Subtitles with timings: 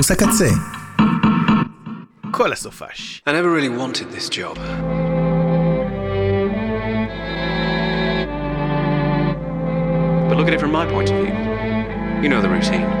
[0.00, 0.48] קמפוס הקצה.
[2.30, 3.22] כל הסופש.
[3.26, 4.56] I never really wanted this job.
[10.28, 11.34] But look at it from my point of view.
[12.22, 12.99] You know the routine.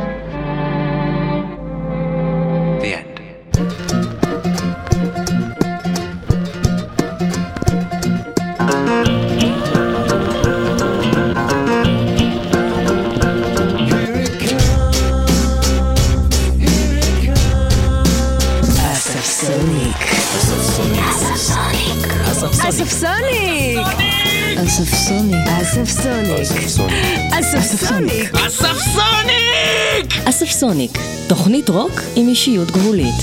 [30.61, 30.97] אספסוניק,
[31.29, 33.15] תוכנית רוק עם אישיות גבולית.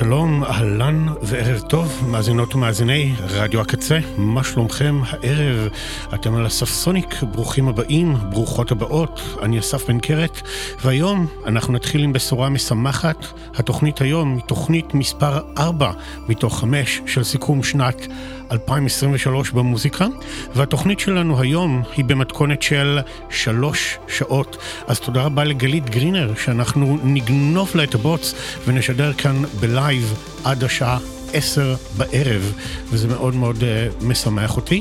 [0.00, 5.68] שלום אהלן וערב טוב, מאזינות ומאזיני רדיו הקצה, מה שלומכם הערב?
[6.14, 10.40] אתם על הספסוניק, ברוכים הבאים, ברוכות הבאות, אני אסף בן קרת,
[10.84, 13.26] והיום אנחנו נתחיל עם בשורה משמחת.
[13.54, 15.92] התוכנית היום היא תוכנית מספר 4
[16.28, 18.06] מתוך 5 של סיכום שנת
[18.52, 20.06] 2023 במוזיקה,
[20.54, 22.98] והתוכנית שלנו היום היא במתכונת של
[23.30, 24.56] שלוש שעות.
[24.86, 28.34] אז תודה רבה לגלית גרינר, שאנחנו נגנוב לה את הבוץ
[28.66, 30.14] ונשדר כאן בלייב
[30.44, 30.98] עד השעה
[31.32, 32.52] עשר בערב,
[32.90, 34.80] וזה מאוד מאוד uh, משמח אותי.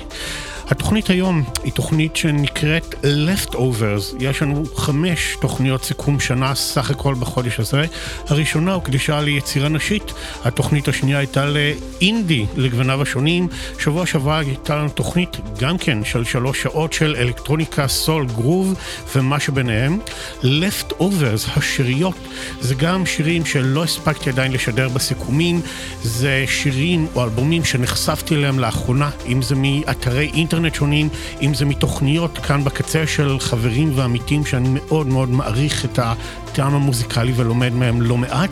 [0.69, 4.15] התוכנית היום היא תוכנית שנקראת Leftovers.
[4.19, 7.85] יש לנו חמש תוכניות סיכום שנה סך הכל בחודש הזה.
[8.27, 10.13] הראשונה הוקדשה ליצירה נשית,
[10.44, 13.47] התוכנית השנייה הייתה לאינדי, לגווניו השונים.
[13.80, 18.73] שבוע שעבר הייתה לנו תוכנית גם כן של שלוש שעות של אלקטרוניקה, סול, גרוב
[19.16, 19.99] ומה שביניהם.
[20.42, 22.16] Leftovers, השirיות,
[22.61, 25.61] זה גם שירים שלא הספקתי עדיין לשדר בסיכומים,
[26.04, 30.80] זה שירים או אלבומים שנחשפתי אליהם לאחרונה, אם זה מאתרי אינטרנט.
[30.80, 31.09] שונים,
[31.42, 37.33] אם זה מתוכניות כאן בקצה של חברים ועמיתים שאני מאוד מאוד מעריך את הטעם המוזיקלי
[37.35, 38.49] ולומד מהם לא מעט,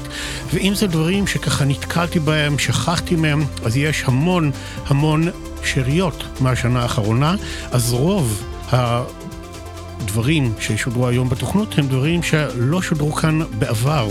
[0.53, 4.51] ואם זה דברים שככה נתקלתי בהם, שכחתי מהם, אז יש המון
[4.87, 5.29] המון
[5.63, 7.35] שאריות מהשנה האחרונה,
[7.71, 9.03] אז רוב ה...
[10.05, 14.07] דברים שישודרו היום בתוכנות הם דברים שלא שודרו כאן בעבר.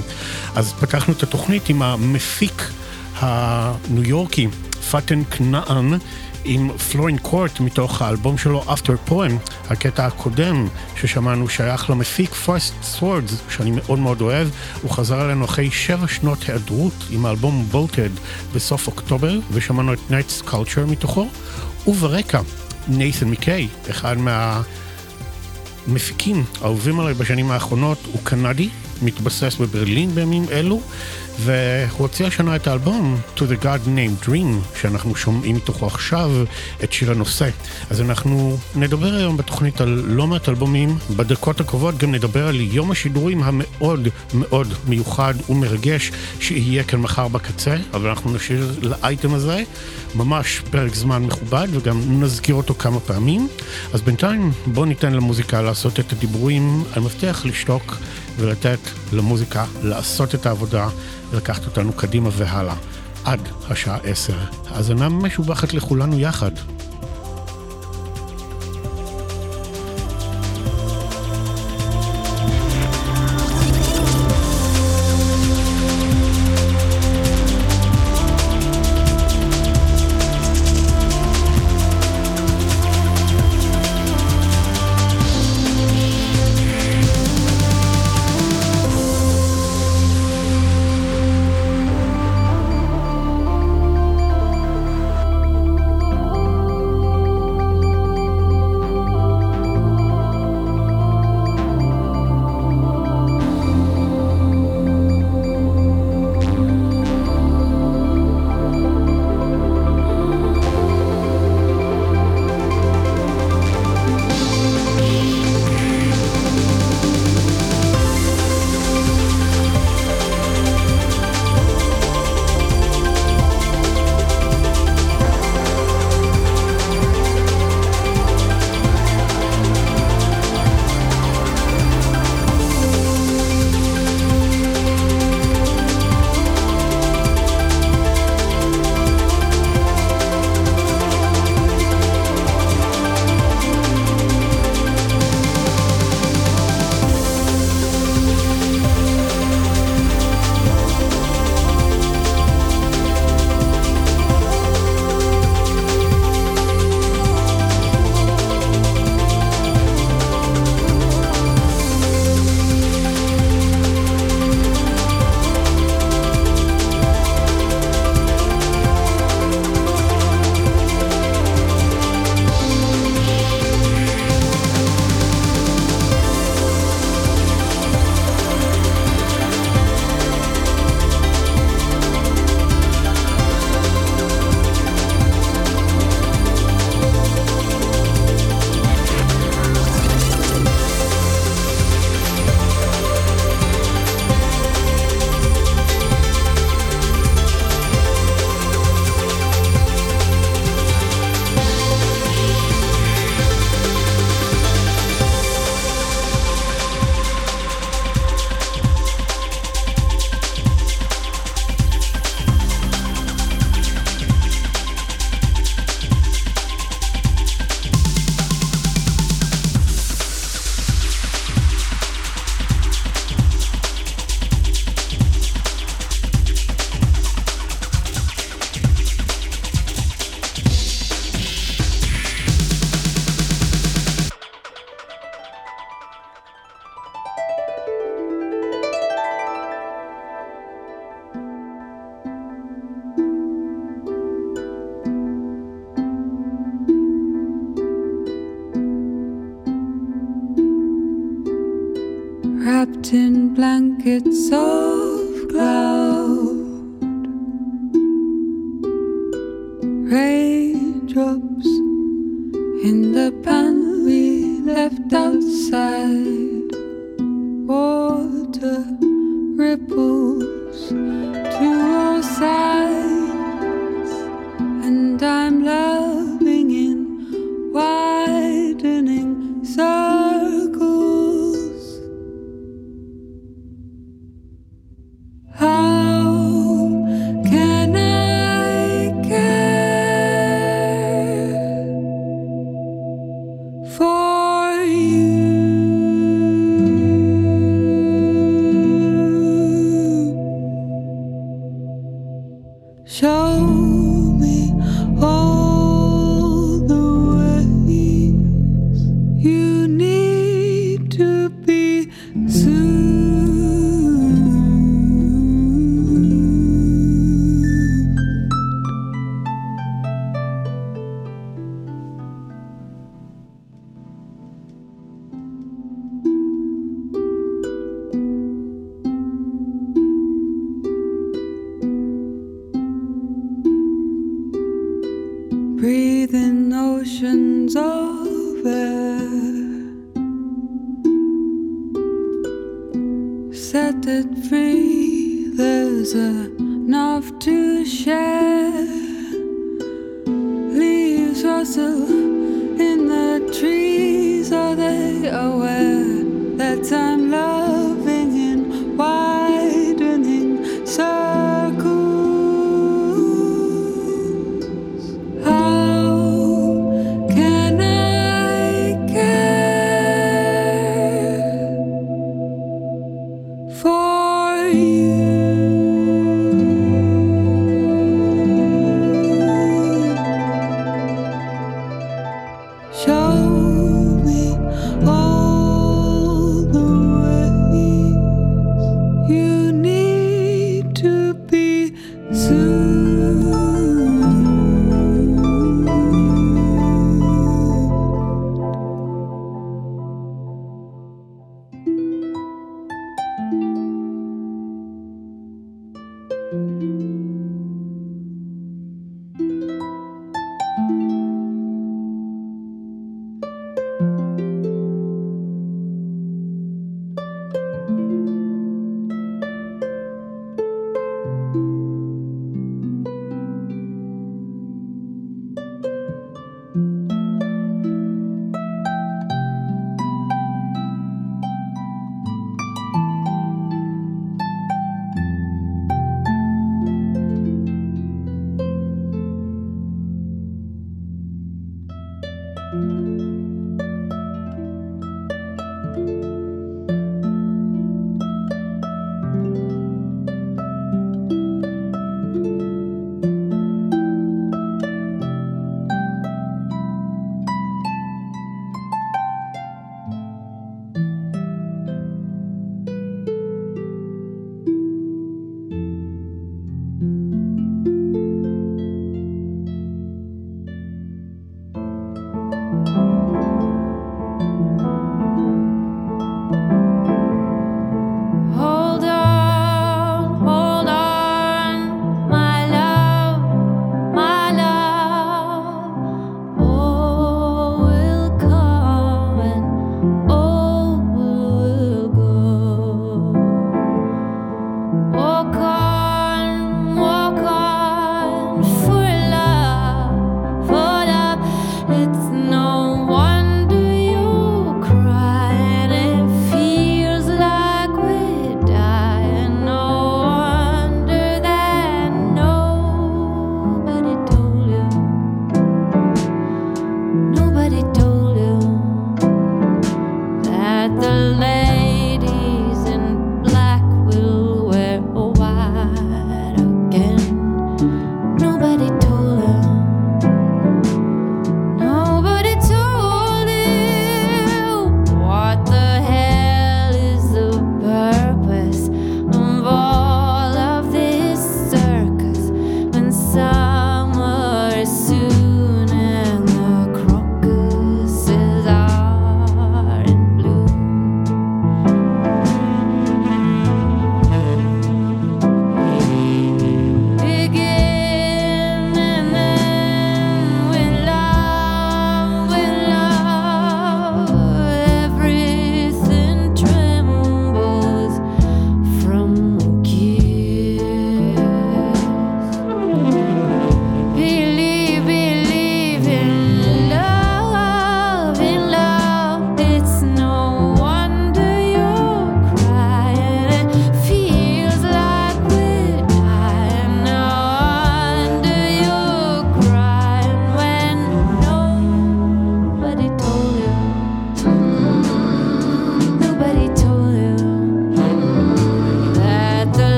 [0.55, 2.71] אז פתחנו את התוכנית עם המפיק
[3.19, 4.49] הניו יורקי,
[4.91, 5.95] פאטן כנען,
[6.49, 9.33] עם פלורין קורט מתוך האלבום שלו After Poem,
[9.71, 10.69] הקטע הקודם
[11.00, 14.49] ששמענו שייך למפיק First Swords, שאני מאוד מאוד אוהב,
[14.83, 18.21] הוא חזר אלינו אחרי שבע שנות היעדרות עם האלבום Voted
[18.55, 21.29] בסוף אוקטובר, ושמענו את Night Culture מתוכו,
[21.87, 22.41] וברקע
[22.88, 24.17] נייתן מקיי, אחד
[25.87, 28.69] מהמפיקים האהובים עליי בשנים האחרונות, הוא קנדי,
[29.03, 30.81] מתבסס בברלין בימים אלו.
[31.38, 36.31] והוא הוציא השנה את האלבום To the God Named Dream, שאנחנו שומעים מתוכו עכשיו
[36.85, 37.49] את שיר הנושא.
[37.90, 42.90] אז אנחנו נדבר היום בתוכנית על לא מעט אלבומים, בדקות הקרובות גם נדבר על יום
[42.90, 49.62] השידורים המאוד מאוד מיוחד ומרגש שיהיה כאן מחר בקצה, אבל אנחנו נשאיר לאייטם הזה
[50.14, 53.49] ממש פרק זמן מכובד וגם נזכיר אותו כמה פעמים.
[53.93, 57.97] אז בינתיים בואו ניתן למוזיקה לעשות את הדיבורים, אני מבטיח לשתוק
[58.38, 58.78] ולתת
[59.12, 60.88] למוזיקה לעשות את העבודה.
[61.30, 62.75] ולקחת אותנו קדימה והלאה,
[63.25, 63.40] עד
[63.71, 64.37] השעה עשר.
[64.68, 66.50] האזנה משובחת לכולנו יחד.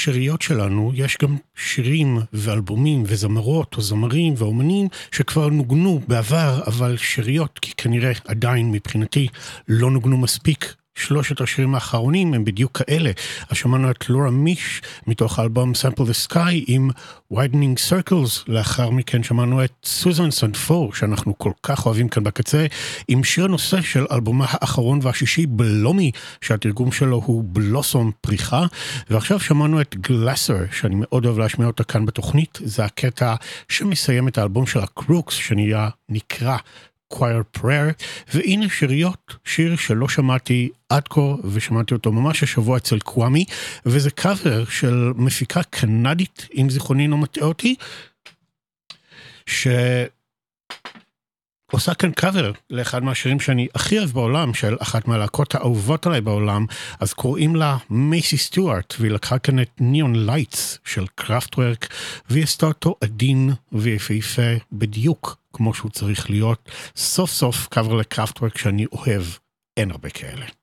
[0.00, 7.58] השאריות שלנו יש גם שירים ואלבומים וזמרות או זמרים ואומנים שכבר נוגנו בעבר, אבל שאריות,
[7.58, 9.28] כי כנראה עדיין מבחינתי
[9.68, 10.74] לא נוגנו מספיק
[11.10, 13.10] שלושת השירים האחרונים הם בדיוק כאלה.
[13.48, 16.90] אז שמענו את לורה מיש מתוך האלבום Sample the Sky עם
[17.32, 22.66] Widening Circles, לאחר מכן שמענו את סוזן סנפור, שאנחנו כל כך אוהבים כאן בקצה,
[23.08, 28.66] עם שיר נושא של אלבומה האחרון והשישי, בלומי, שהתרגום שלו הוא בלוסום פריחה,
[29.10, 33.34] ועכשיו שמענו את גלאסר, שאני מאוד אוהב להשמיע אותה כאן בתוכנית, זה הקטע
[33.68, 36.56] שמסיים את האלבום של הקרוקס, שנהיה נקרא
[37.14, 43.44] Choir Prayer, והנה שיריות, שיר שלא שמעתי עד כה, ושמעתי אותו ממש השבוע אצל קוואמי,
[43.86, 47.74] וזה קאבר של מפיקה קנדית, אם זיכרוני לא מטעה אותי,
[51.70, 56.66] שעושה כאן קאבר לאחד מהשירים שאני הכי אוהב בעולם, של אחת מהלהקות האהובות עליי בעולם,
[57.00, 61.88] אז קוראים לה מייסי סטוארט, והיא לקחה כאן את Neon Lights של קראפטוורק,
[62.30, 66.70] והיא עשתה אותו עדין ויפהפה בדיוק כמו שהוא צריך להיות.
[66.96, 69.22] סוף סוף קאבר לקראפטוורק שאני אוהב,
[69.76, 70.59] אין הרבה כאלה.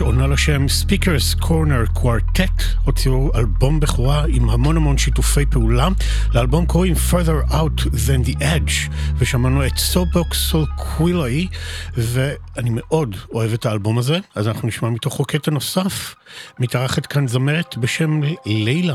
[0.00, 5.88] שעונה לשם Speakers Corner Quartet, הוציאו אלבום בכורה עם המון המון שיתופי פעולה.
[6.34, 11.48] לאלבום קוראים Further Out Than The Edge, ושמענו את סובוק סולקווילאי,
[11.96, 16.14] ואני מאוד אוהב את האלבום הזה, אז אנחנו נשמע מתוכו קטע נוסף.
[16.58, 18.94] מתארחת כאן זמרת בשם לילה.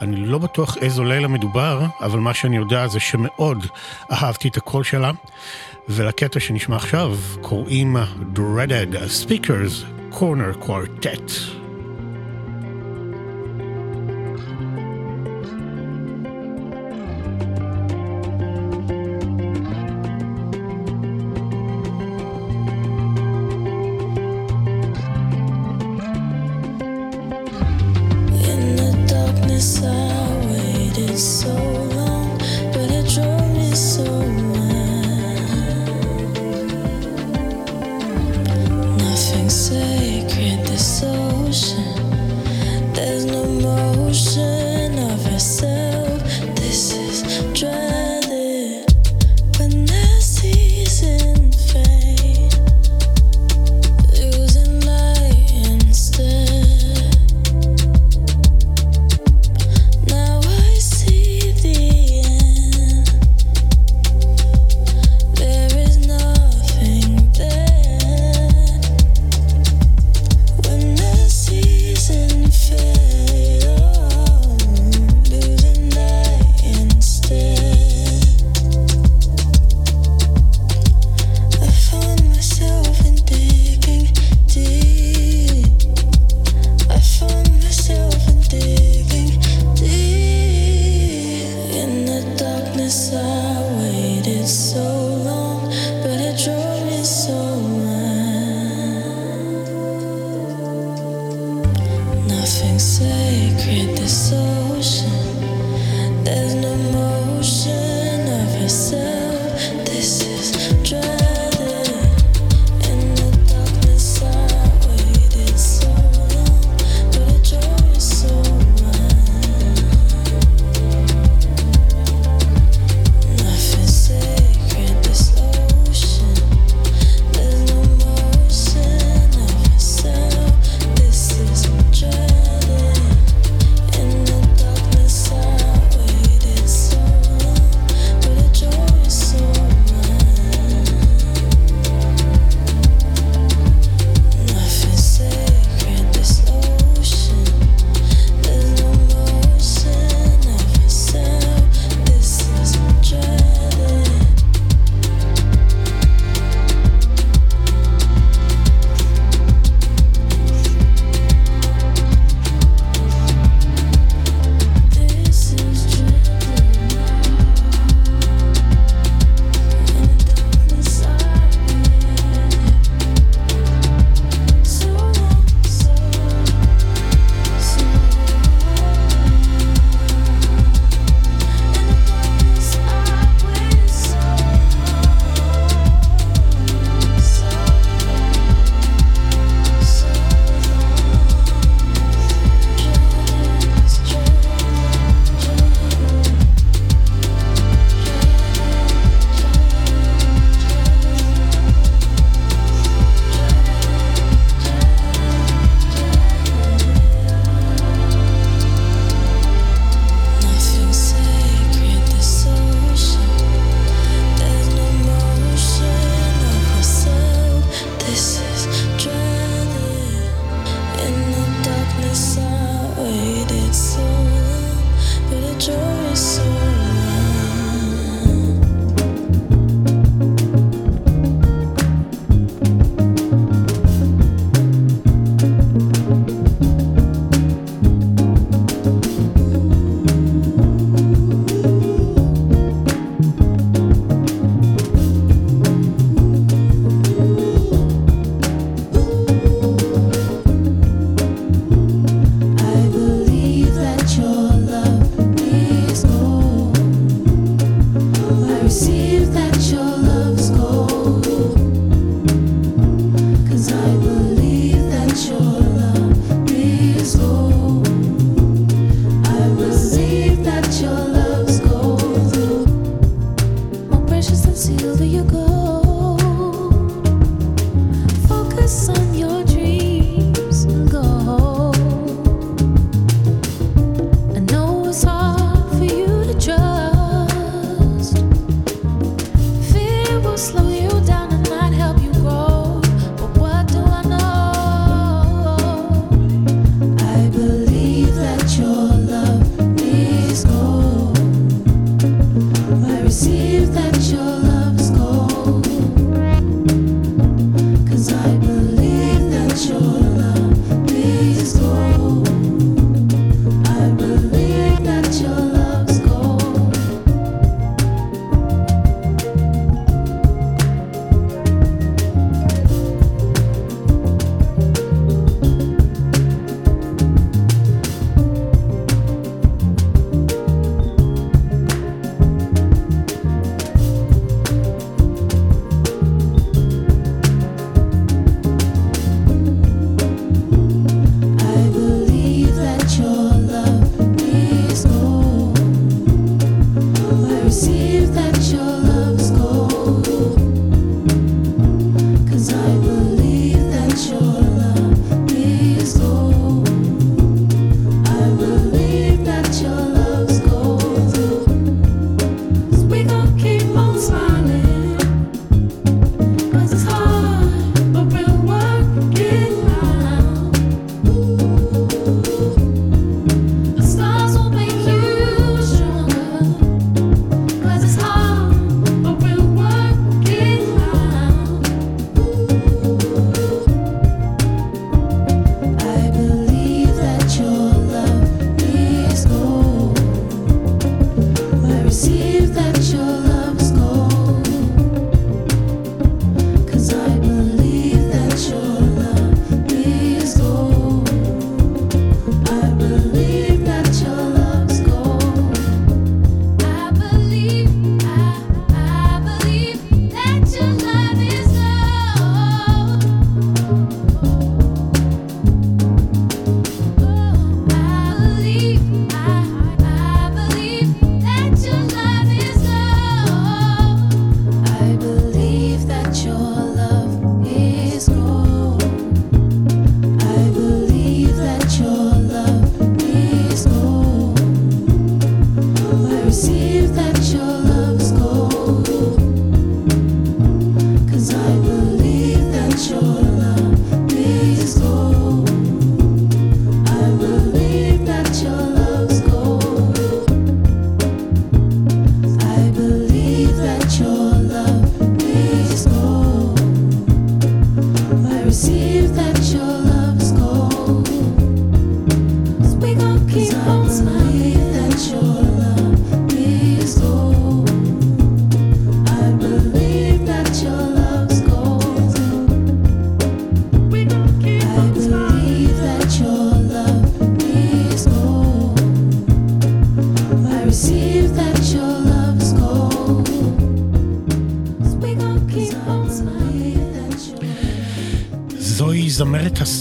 [0.00, 3.66] אני לא בטוח איזו לילה מדובר, אבל מה שאני יודע זה שמאוד
[4.12, 5.10] אהבתי את הקול שלה.
[5.88, 7.96] ולקטע שנשמע עכשיו קוראים
[8.34, 8.94] Dreaded
[9.24, 11.65] Speakers Corner Quartet.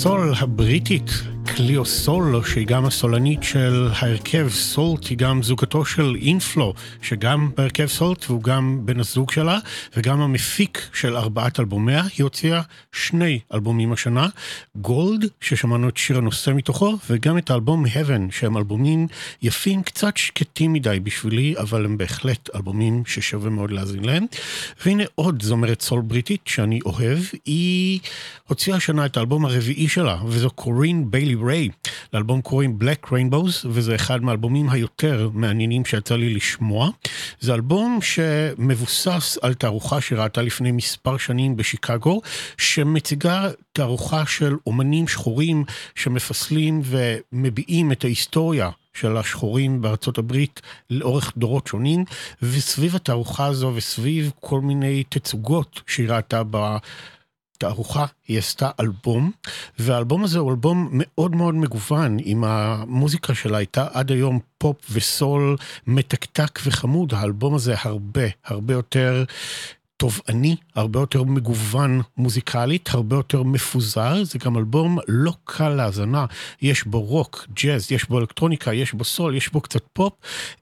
[0.05, 1.11] הסול הבריטית,
[1.45, 7.85] קליו סול, שהיא גם הסולנית של ההרכב סולט, היא גם זוגתו של אינפלו, שגם בהרכב
[7.85, 9.59] סולט והוא גם בן הזוג שלה,
[9.97, 12.03] וגם המפיק של ארבעת אלבומיה.
[12.17, 14.27] היא הוציאה שני אלבומים השנה,
[14.85, 19.07] גולד, ששמענו את שיר הנושא מתוכו, וגם את האלבום Heaven, שהם אלבומים
[19.41, 24.25] יפים, קצת שקטים מדי בשבילי, אבל הם בהחלט אלבומים ששווה מאוד להאזין להם.
[24.85, 27.99] והנה עוד זמרת סול בריטית שאני אוהב, היא
[28.47, 31.69] הוציאה השנה את האלבום הרביעי שלה, וזו קורין ביילי ריי.
[32.13, 36.89] לאלבום קוראים Black Rainbows, וזה אחד מהאלבומים היותר מעניינים שיצא לי לשמוע.
[37.39, 42.21] זה אלבום שמבוסס על תערוכה שראתה לפני מספר שנים בשיקגו,
[42.57, 45.63] שמציגה תערוכה של אומנים שחורים
[45.95, 52.05] שמפסלים ומביעים את ההיסטוריה של השחורים בארצות הברית לאורך דורות שונים,
[52.41, 56.77] וסביב התערוכה הזו וסביב כל מיני תצוגות שהיא ראתה ב...
[57.57, 59.31] תערוכה, היא עשתה אלבום,
[59.79, 65.57] והאלבום הזה הוא אלבום מאוד מאוד מגוון, עם המוזיקה שלה הייתה עד היום פופ וסול
[65.87, 69.23] מתקתק וחמוד, האלבום הזה הרבה הרבה יותר
[69.97, 76.25] תובעני, הרבה יותר מגוון מוזיקלית, הרבה יותר מפוזר, זה גם אלבום לא קל להאזנה,
[76.61, 80.13] יש בו רוק, ג'אז, יש בו אלקטרוניקה, יש בו סול, יש בו קצת פופ,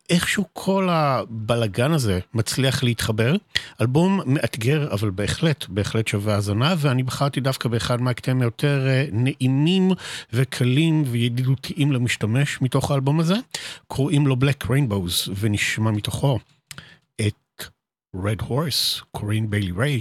[0.10, 3.36] איכשהו כל הבלגן הזה מצליח להתחבר.
[3.82, 9.92] אלבום מאתגר, אבל בהחלט, בהחלט שווה האזנה, ואני בחרתי דווקא באחד מהקטעים היותר אה, נעימים
[10.34, 13.36] וקלים וידידותיים למשתמש מתוך האלבום הזה,
[13.88, 16.40] קוראים לו Black Rainbows, ונשמע מתוכו
[18.16, 20.00] Red Horse, קורין ביילי ריי.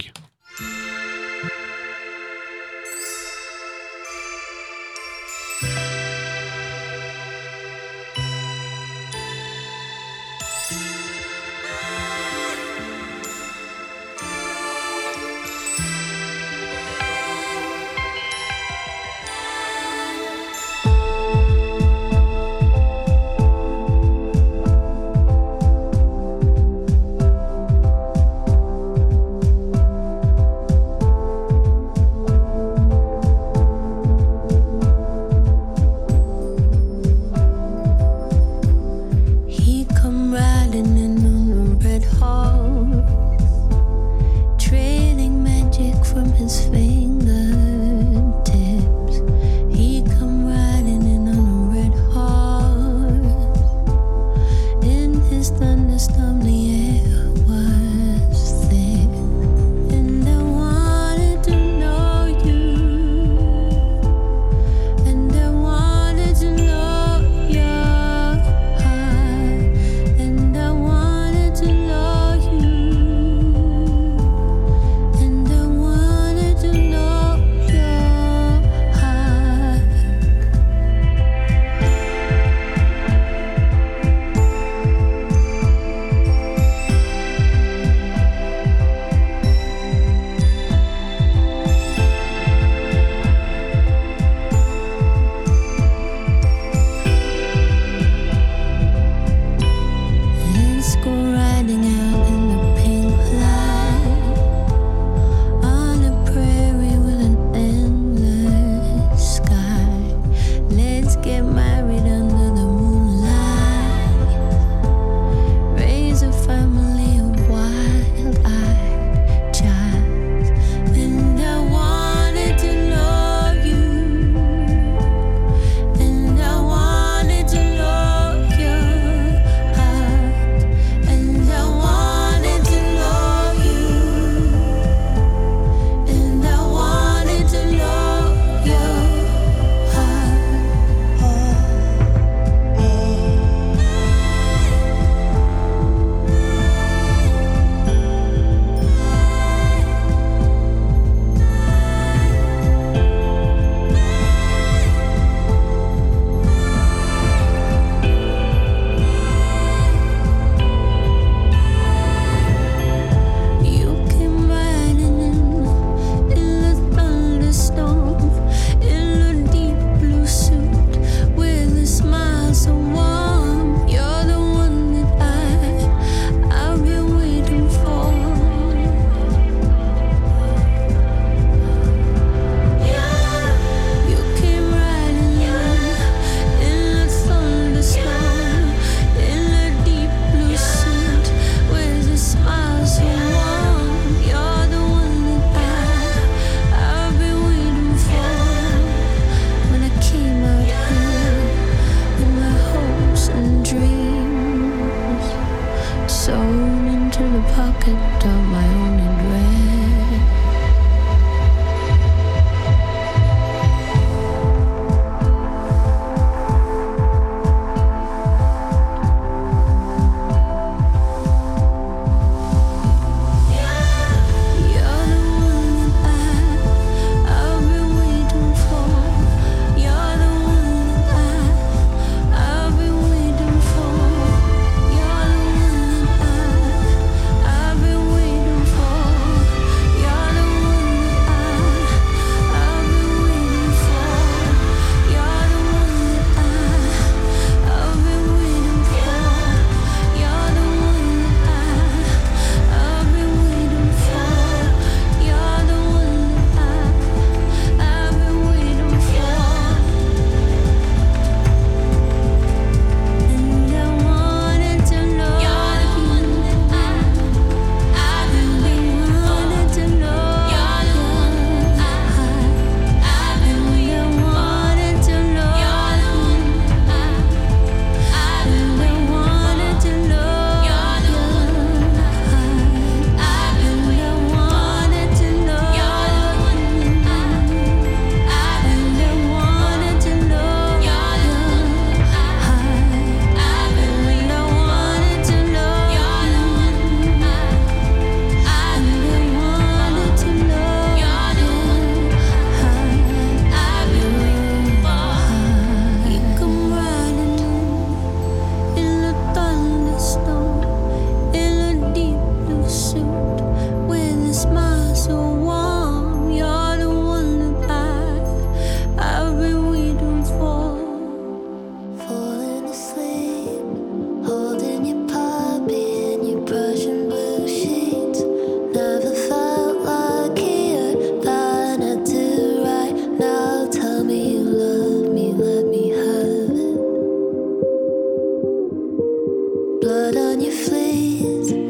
[339.93, 341.62] blood on your face.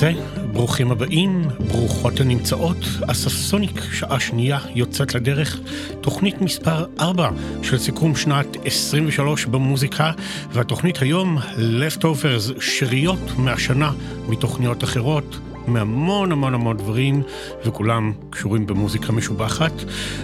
[0.00, 0.12] הקצה,
[0.52, 1.42] ברוכים הבאים,
[1.72, 2.76] ברוכות הנמצאות.
[3.06, 5.60] אסף סוניק, שעה שנייה, יוצאת לדרך.
[6.00, 7.30] תוכנית מספר 4
[7.62, 10.12] של סיכום שנת 23 במוזיקה,
[10.52, 13.92] והתוכנית היום, Leftovers, שאריות מהשנה
[14.28, 15.38] מתוכניות אחרות.
[15.66, 17.22] מהמון המון המון דברים,
[17.64, 19.72] וכולם קשורים במוזיקה משובחת.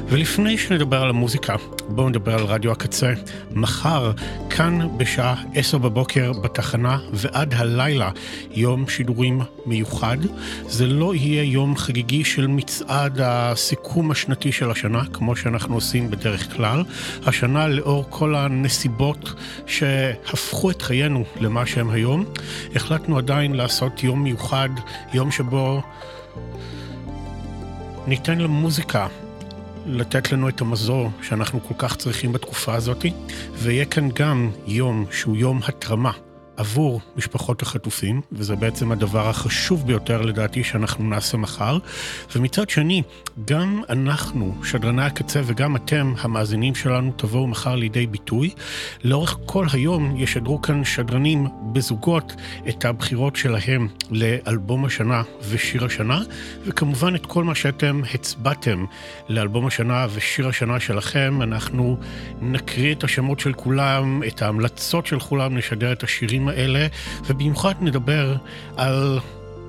[0.08, 1.54] ולפני שנדבר על המוזיקה,
[1.88, 3.12] בואו נדבר על רדיו הקצה.
[3.52, 4.12] מחר,
[4.56, 8.10] כאן בשעה עשר בבוקר בתחנה ועד הלילה,
[8.50, 10.16] יום שידורים מיוחד.
[10.68, 16.56] זה לא יהיה יום חגיגי של מצעד הסיכום השנתי של השנה, כמו שאנחנו עושים בדרך
[16.56, 16.84] כלל.
[17.26, 19.32] השנה, לאור כל הנסיבות
[19.66, 22.24] שהפכו את חיינו למה שהם היום,
[22.74, 24.70] החלטנו עדיין לעשות יום מיוחד,
[25.14, 25.82] יום שבו
[28.06, 29.06] ניתן למוזיקה
[29.86, 33.04] לתת לנו את המזור שאנחנו כל כך צריכים בתקופה הזאת,
[33.54, 36.12] ויהיה כאן גם יום שהוא יום התרמה
[36.56, 41.78] עבור משפחות החטופים, וזה בעצם הדבר החשוב ביותר לדעתי שאנחנו נעשה מחר.
[42.36, 43.02] ומצד שני,
[43.44, 48.50] גם אנחנו, שדרני הקצה, וגם אתם, המאזינים שלנו, תבואו מחר לידי ביטוי.
[49.04, 52.32] לאורך כל היום ישדרו כאן שדרנים בזוגות
[52.68, 56.20] את הבחירות שלהם לאלבום השנה ושיר השנה,
[56.66, 58.84] וכמובן את כל מה שאתם הצבעתם
[59.28, 61.38] לאלבום השנה ושיר השנה שלכם.
[61.42, 61.96] אנחנו
[62.40, 66.86] נקריא את השמות של כולם, את ההמלצות של כולם, נשדר את השירים האלה,
[67.26, 68.36] ובמיוחד נדבר
[68.76, 69.18] על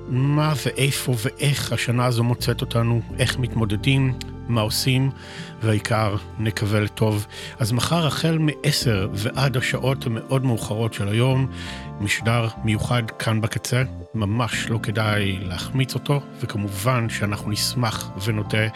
[0.08, 4.14] מה ואיפה ואיך השנה הזו מוצאת אותנו, איך מתמודדים,
[4.48, 5.10] מה עושים,
[5.62, 7.26] והעיקר, נקווה לטוב.
[7.58, 11.46] אז מחר החל מ-10 ועד השעות המאוד מאוחרות של היום,
[12.00, 13.82] משדר מיוחד כאן בקצה,
[14.14, 18.66] ממש לא כדאי להחמיץ אותו, וכמובן שאנחנו נשמח ונודה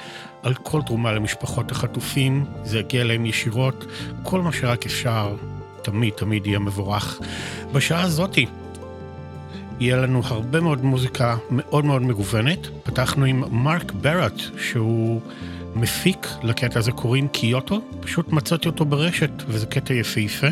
[0.43, 3.85] על כל תרומה למשפחות החטופים, זה יגיע אליהם ישירות,
[4.23, 5.35] כל מה שרק אפשר,
[5.83, 7.21] תמיד תמיד יהיה מבורך.
[7.73, 8.47] בשעה הזאתי,
[9.81, 12.69] יהיה לנו הרבה מאוד מוזיקה מאוד מאוד מגוונת.
[12.83, 15.21] פתחנו עם מרק בראט, שהוא
[15.75, 17.81] מפיק לקטע הזה, קוראים קיוטו.
[18.01, 20.47] פשוט מצאתי אותו ברשת, וזה קטע יפהפה.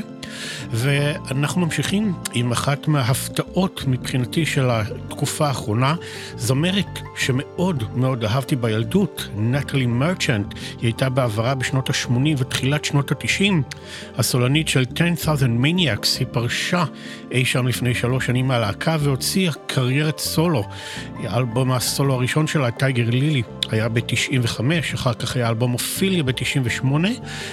[0.71, 5.95] ואנחנו ממשיכים עם אחת מההפתעות מבחינתי של התקופה האחרונה,
[6.37, 13.53] זמרת שמאוד מאוד אהבתי בילדות, נטלי מרצ'נט, היא הייתה בעברה בשנות ה-80 ותחילת שנות ה-90,
[14.19, 16.85] הסולנית של 10,000 Maniacs, היא פרשה
[17.31, 20.65] אי שם לפני שלוש שנים מהלהקה והוציאה קריירת סולו.
[21.25, 24.61] האלבום הסולו הראשון שלה, טייגר לילי, היה ב-95,
[24.95, 26.85] אחר כך היה אלבום אופיליה ב-98.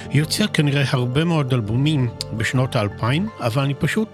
[0.10, 4.08] היא הוציאה כנראה הרבה מאוד אלבומים בשנות האלפיים, אבל אני פשוט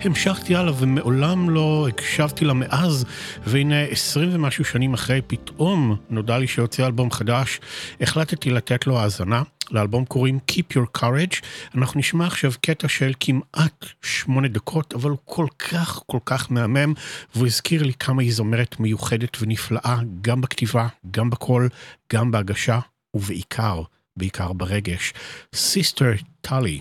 [0.00, 3.04] המשכתי הלאה ומעולם לא הקשבתי לה מאז,
[3.46, 7.60] והנה עשרים ומשהו שנים אחרי, פתאום נודע לי שהוציאה אלבום חדש,
[8.00, 9.42] החלטתי לתת לו האזנה.
[9.70, 11.42] לאלבום קוראים Keep Your Courage.
[11.74, 16.94] אנחנו נשמע עכשיו קטע של כמעט שמונה דקות, אבל הוא כל כך כל כך מהמם,
[17.34, 21.68] והוא הזכיר לי כמה היא זמרת מיוחדת ונפלאה, גם בכתיבה, גם בקול,
[22.12, 22.78] גם בהגשה,
[23.14, 23.82] ובעיקר,
[24.16, 25.12] בעיקר ברגש.
[25.54, 26.80] סיסטר טלי.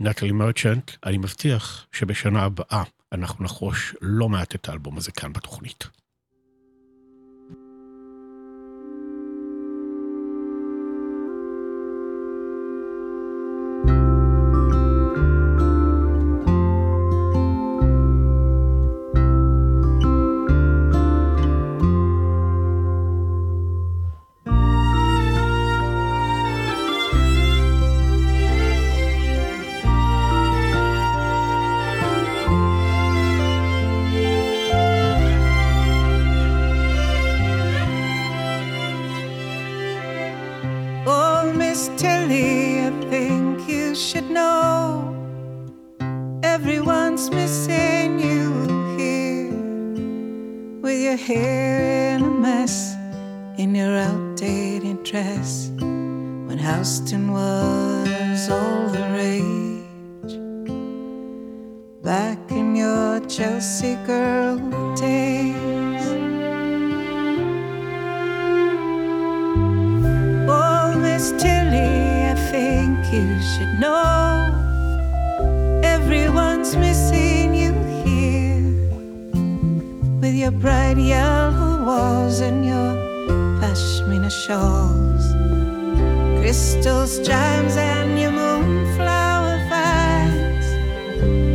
[0.00, 2.82] נטלי מרצ'נט, אני מבטיח שבשנה הבאה
[3.12, 5.84] אנחנו נחרוש לא מעט את האלבום הזה כאן בתוכנית.
[44.36, 44.80] Know
[46.42, 48.42] everyone's missing you
[48.98, 49.50] here
[50.82, 52.94] with your hair in a mess
[53.56, 55.70] in your outdated dress
[56.46, 60.34] when Houston was all the rage
[62.02, 64.56] back in your Chelsea girl
[64.96, 66.06] days.
[70.48, 70.92] Oh,
[73.16, 74.52] you should know.
[75.82, 77.72] Everyone's missing you
[78.04, 78.60] here.
[80.20, 82.92] With your bright yellow walls and your
[83.60, 85.24] pashmina shawls,
[86.40, 90.68] crystals, chimes, and your moonflower vines,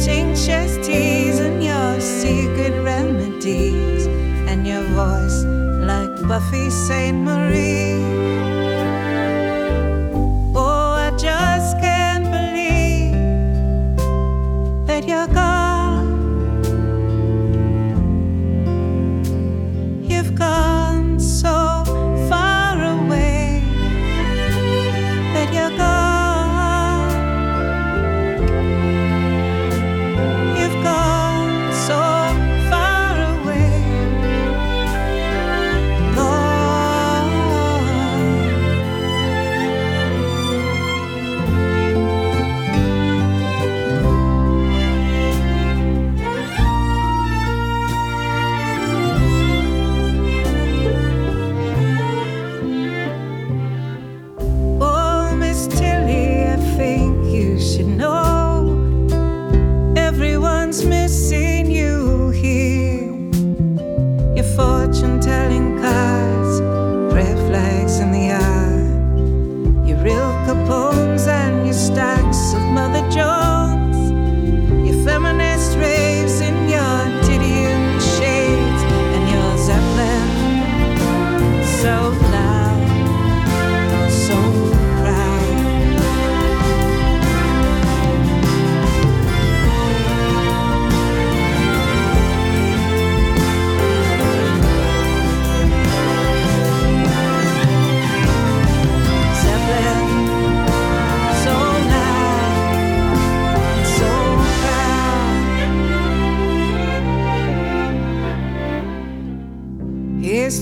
[0.03, 4.07] tinctures, teas, and your secret remedies,
[4.49, 5.43] and your voice
[5.91, 8.50] like Buffy Saint Marie.
[15.07, 15.30] your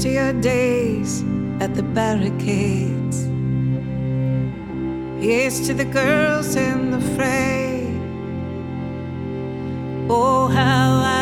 [0.04, 1.26] To your days
[1.60, 3.18] at the barricades.
[5.22, 7.84] Here's to the girls in the fray.
[10.10, 11.19] Oh, how I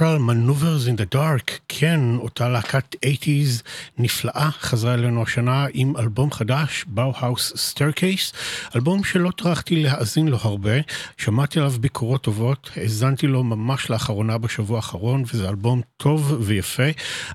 [0.00, 3.62] שנקרא Manovers in the Dark, כן, אותה להקת 80's
[3.98, 8.36] נפלאה חזרה אלינו השנה עם אלבום חדש, Bauhaus Staircase,
[8.76, 10.70] אלבום שלא טרחתי להאזין לו הרבה,
[11.16, 16.88] שמעתי עליו ביקורות טובות, האזנתי לו ממש לאחרונה בשבוע האחרון, וזה אלבום טוב ויפה,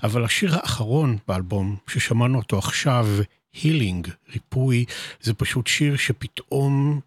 [0.04, 3.08] אבל השיר האחרון באלבום, ששמענו אותו עכשיו,
[3.62, 4.86] הילינג, ריפוי,
[5.22, 7.00] זה פשוט שיר שפתאום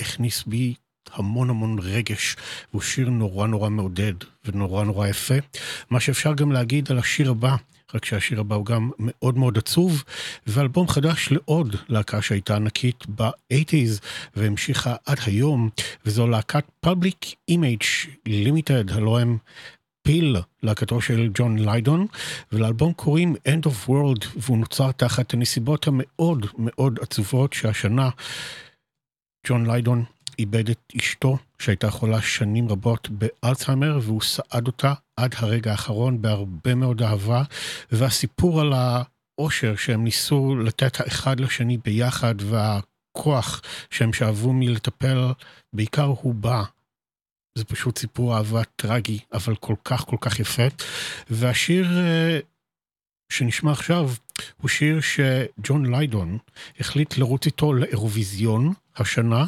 [0.00, 0.74] הכניס בי
[1.12, 2.36] המון המון רגש,
[2.70, 4.14] והוא שיר נורא נורא מעודד
[4.44, 5.34] ונורא נורא יפה.
[5.90, 7.56] מה שאפשר גם להגיד על השיר הבא,
[7.94, 10.04] רק שהשיר הבא הוא גם מאוד מאוד עצוב,
[10.46, 14.00] ואלבום חדש לעוד להקה שהייתה ענקית ב-80's
[14.36, 15.68] והמשיכה עד היום,
[16.06, 19.38] וזו להקת Public Image Limited, הלוא הם
[20.02, 22.06] פיל, להקתו של ג'ון ליידון,
[22.52, 28.10] ולאלבום קוראים End of World, והוא נוצר תחת הנסיבות המאוד מאוד עצובות שהשנה
[29.46, 30.04] ג'ון ליידון
[30.38, 36.74] איבד את אשתו, שהייתה חולה שנים רבות באלצהיימר, והוא סעד אותה עד הרגע האחרון בהרבה
[36.74, 37.42] מאוד אהבה,
[37.92, 45.32] והסיפור על האושר שהם ניסו לתת האחד לשני ביחד, והכוח שהם שאבו מלטפל,
[45.72, 46.62] בעיקר הוא בא.
[47.58, 50.62] זה פשוט סיפור אהבה טרגי, אבל כל כך כל כך יפה.
[51.30, 52.38] והשיר אה,
[53.32, 54.10] שנשמע עכשיו
[54.60, 56.38] הוא שיר שג'ון ליידון
[56.80, 59.44] החליט לרוץ איתו לאירוויזיון השנה,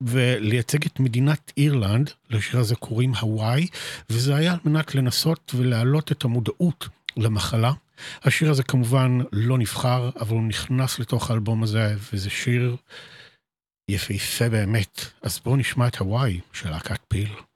[0.00, 3.66] ולייצג את מדינת אירלנד, לשיר הזה קוראים הוואי,
[4.10, 7.72] וזה היה על מנת לנסות ולהעלות את המודעות למחלה.
[8.22, 12.76] השיר הזה כמובן לא נבחר, אבל הוא נכנס לתוך האלבום הזה, וזה שיר
[13.90, 15.00] יפהפה באמת.
[15.22, 17.47] אז בואו נשמע את הוואי של להקת פיל.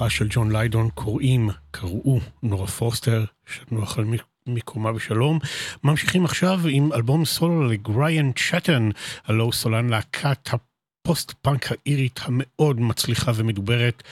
[0.00, 4.04] המנוחה של ג'ון ליידון קוראים, קראו נורה פוסטר, שתנוח על
[4.46, 5.38] מיקומה בשלום.
[5.84, 8.88] ממשיכים עכשיו עם אלבום סולו לגריאן צ'טן,
[9.24, 14.02] הלוא סולן להקת הפוסט-פאנק האירית המאוד מצליחה ומדוברת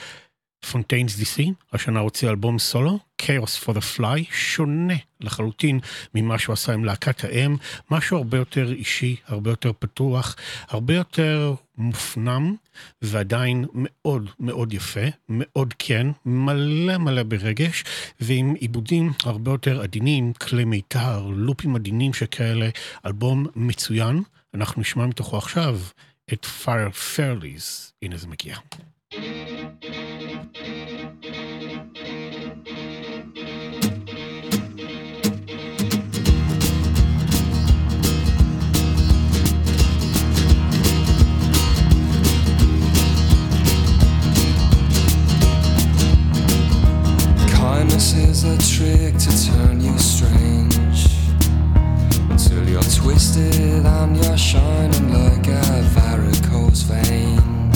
[0.71, 1.41] פונטיינס DC,
[1.73, 5.79] השנה הוציא אלבום סולו, Chaos for the Fly, שונה לחלוטין
[6.15, 7.55] ממה שהוא עשה עם להקת האם,
[7.91, 10.35] משהו הרבה יותר אישי, הרבה יותר פתוח,
[10.67, 12.55] הרבה יותר מופנם,
[13.01, 17.83] ועדיין מאוד מאוד יפה, מאוד כן, מלא מלא ברגש,
[18.19, 22.69] ועם עיבודים הרבה יותר עדינים, כלי מיתר, לופים עדינים שכאלה,
[23.05, 24.23] אלבום מצוין,
[24.53, 25.79] אנחנו נשמע מתוכו עכשיו
[26.33, 28.57] את Fire Fairlies, הנה זה מגיע.
[47.97, 51.07] This is a trick to turn you strange
[52.29, 57.71] until you're twisted and you're shining like a varicose vein.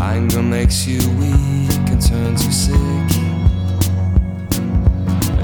[0.00, 3.10] Anger makes you weak and turns you sick.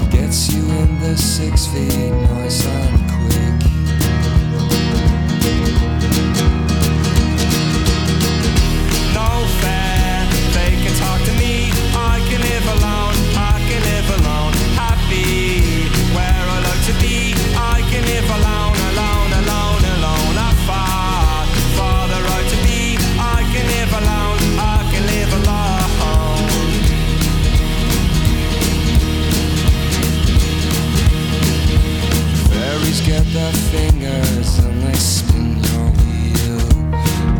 [0.01, 3.08] It gets you in the six feet noise.
[33.05, 36.59] get their fingers and they spin your wheel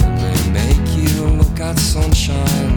[0.03, 2.68] and they make you look at sunshine.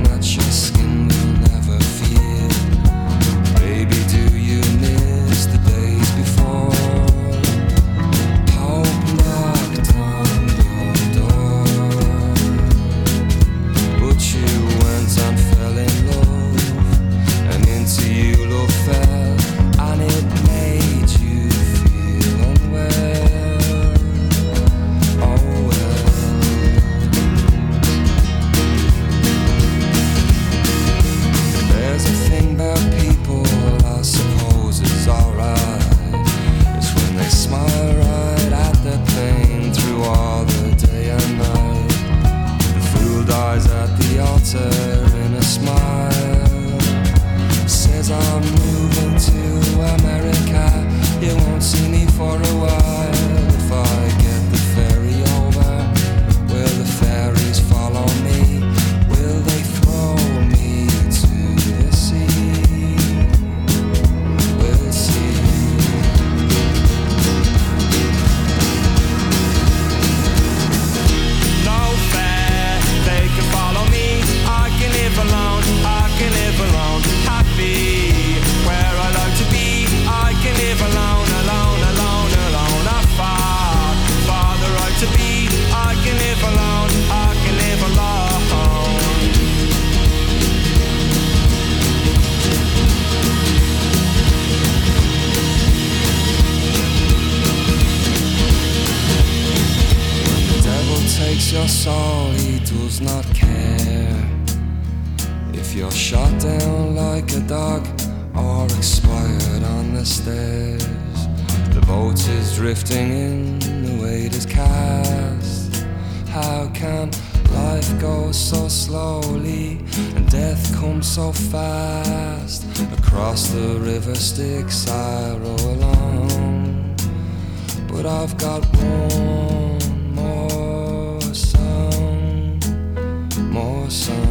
[133.92, 134.21] sun.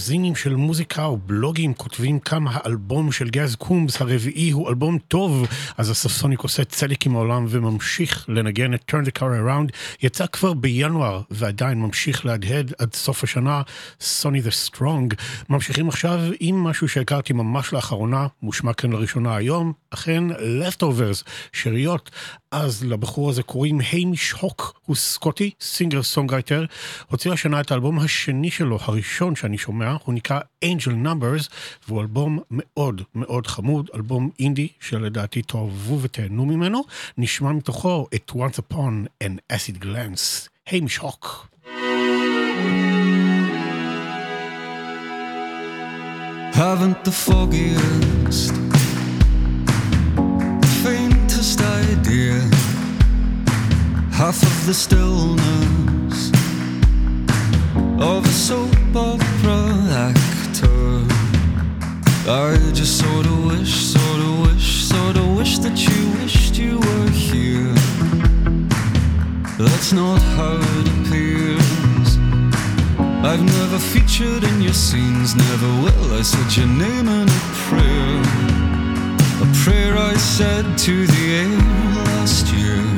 [0.00, 5.46] מגזינים של מוזיקה או בלוגים כותבים כמה האלבום של גז קומס הרביעי הוא אלבום טוב,
[5.76, 9.72] אז אספסוניק עושה צדק עם העולם וממשיך לנגן את Turn the Car Around.
[10.02, 13.62] יצא כבר בינואר ועדיין ממשיך להדהד עד סוף השנה,
[14.00, 15.14] Sonny the Strong.
[15.48, 22.10] ממשיכים עכשיו עם משהו שהכרתי ממש לאחרונה, מושמע כאן לראשונה היום, אכן Leftovers, שאריות.
[22.50, 26.64] אז לבחור הזה קוראים היימיש הוק, הוא סקוטי, singer songwriter,
[27.06, 31.48] הוציא השנה את האלבום השני שלו, הראשון שאני שומע, הוא נקרא Angel Numbers,
[31.88, 36.82] והוא אלבום מאוד מאוד חמוד, אלבום אינדי שלדעתי תאהבו ותהנו ממנו,
[37.18, 41.46] נשמע מתוכו את Once Upon an Acid Glance, היימיש הוק.
[46.52, 48.54] Haven't the foggiest,
[50.84, 51.58] faintest
[51.88, 52.38] idea,
[54.20, 55.99] half of the stillness
[58.00, 59.60] of a soap opera
[60.08, 61.04] actor.
[62.26, 66.78] I just sort of wish, sort of wish, sort of wish that you wished you
[66.78, 67.74] were here.
[69.58, 72.16] That's not how it appears.
[73.22, 76.14] I've never featured in your scenes, never will.
[76.14, 78.22] I said your name in a prayer.
[79.42, 81.58] A prayer I said to the air
[82.06, 82.89] last year.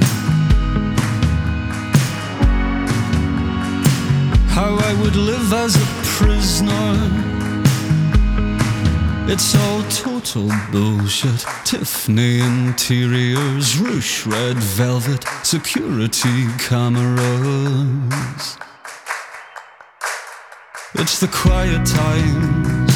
[4.52, 6.98] How I would live as a prisoner.
[9.26, 11.46] It's all total bullshit.
[11.64, 18.58] Tiffany interiors, ruche red velvet, security cameras.
[20.96, 22.92] It's the quiet times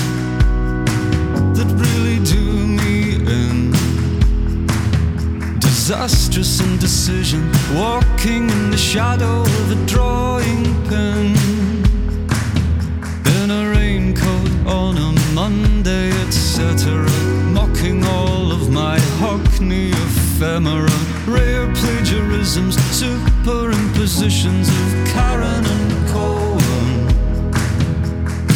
[1.56, 3.70] that really do me in.
[5.58, 11.45] Disastrous indecision, walking in the shadow of a drawing pen.
[16.76, 17.08] Etc.
[17.52, 20.98] Mocking all of my Hockney ephemera.
[21.26, 26.90] Rare plagiarisms, superimpositions of Karen and Cohen.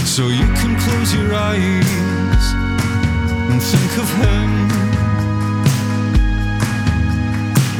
[0.05, 2.45] So you can close your eyes
[3.51, 4.51] and think of him.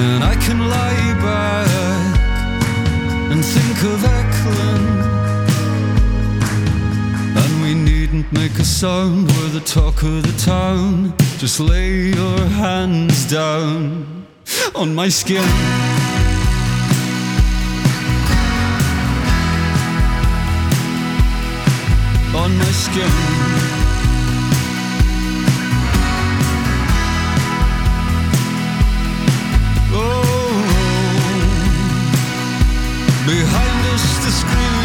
[0.07, 2.19] And I can lie back
[3.31, 5.20] and think of Eklund.
[8.13, 11.15] Needn't make a sound, we're the talk of the town.
[11.39, 14.27] Just lay your hands down
[14.75, 15.45] on my skin.
[22.35, 23.11] on my skin.
[29.93, 31.55] Oh, oh, oh.
[33.25, 34.80] behind us the screaming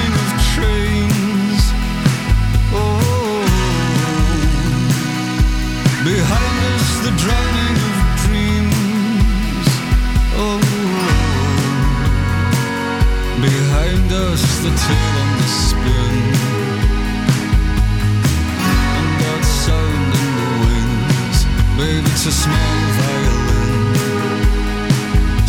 [14.15, 16.15] us the tail on the spin.
[18.71, 21.39] And that sound in the wings.
[21.77, 23.87] Babe, it's a small violin.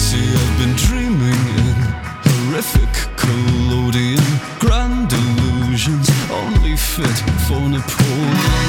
[0.07, 1.77] See, I've been dreaming in
[2.27, 4.27] horrific collodion.
[4.59, 8.66] Grand illusions, only fit for Napoleon.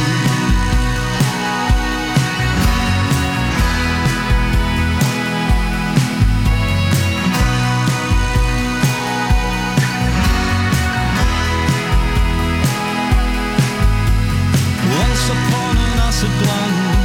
[16.24, 16.97] a blunt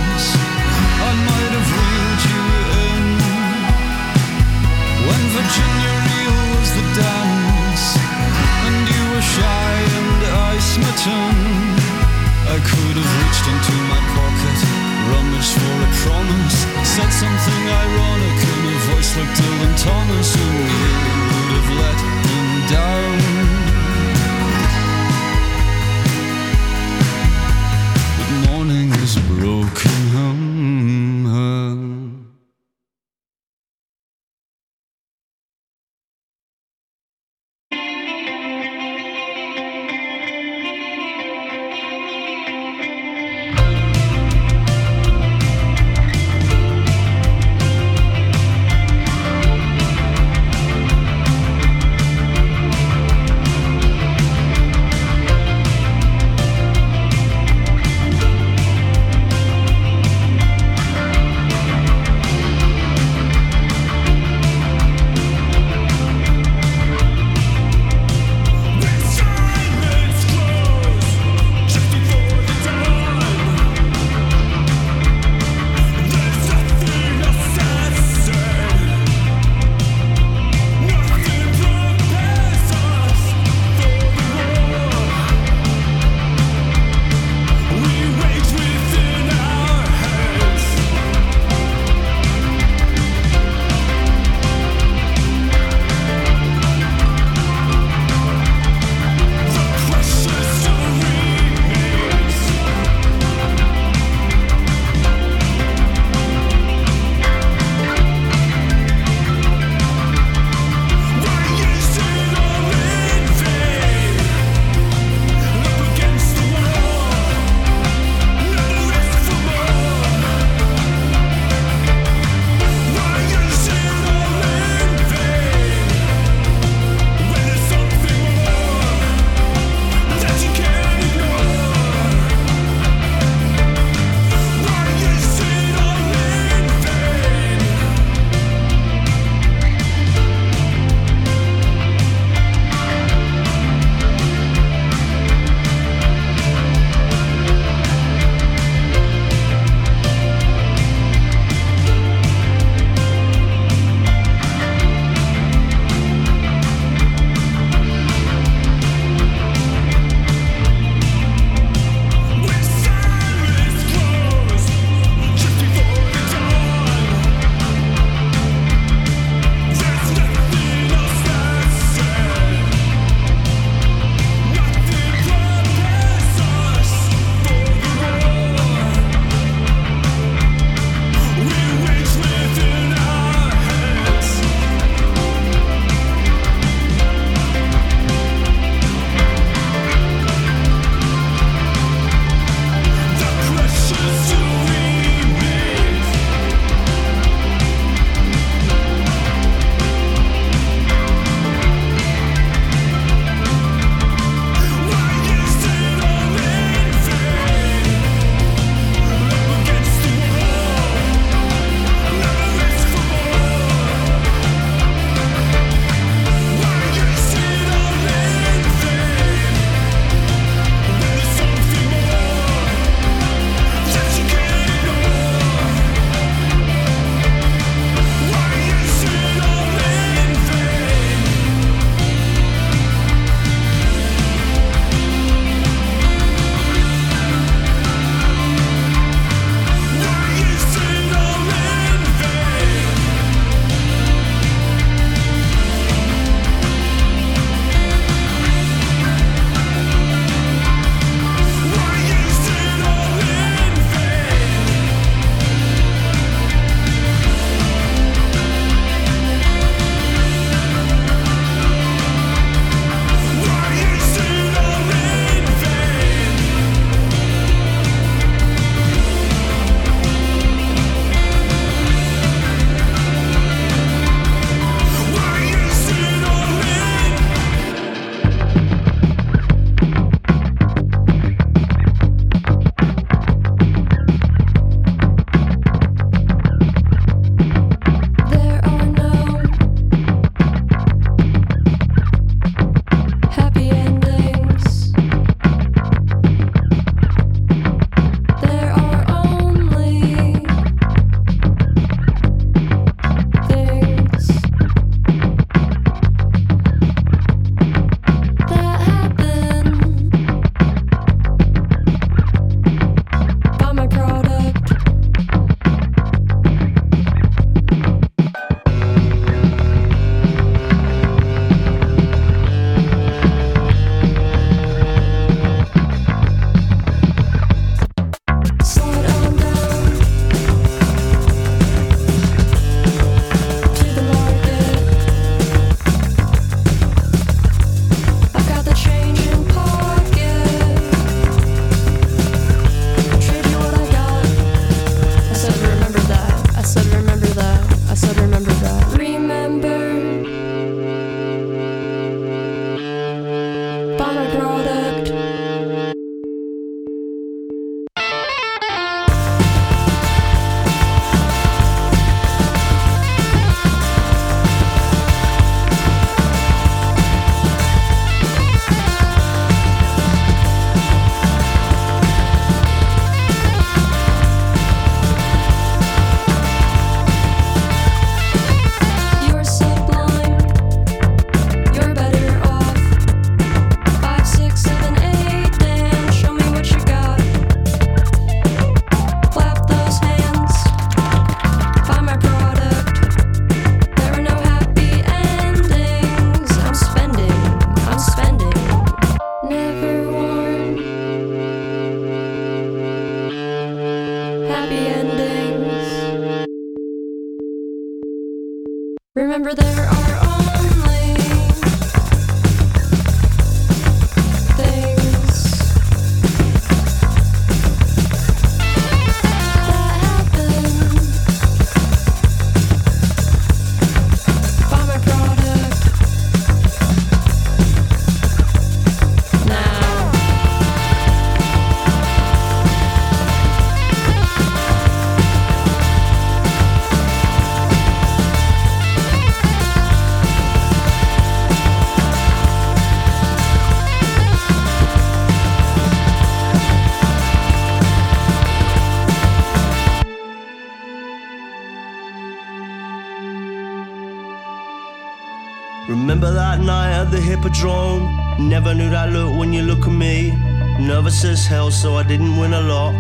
[458.52, 460.30] Never knew that look when you look at me.
[460.78, 462.92] Nervous as hell, so I didn't win a lot.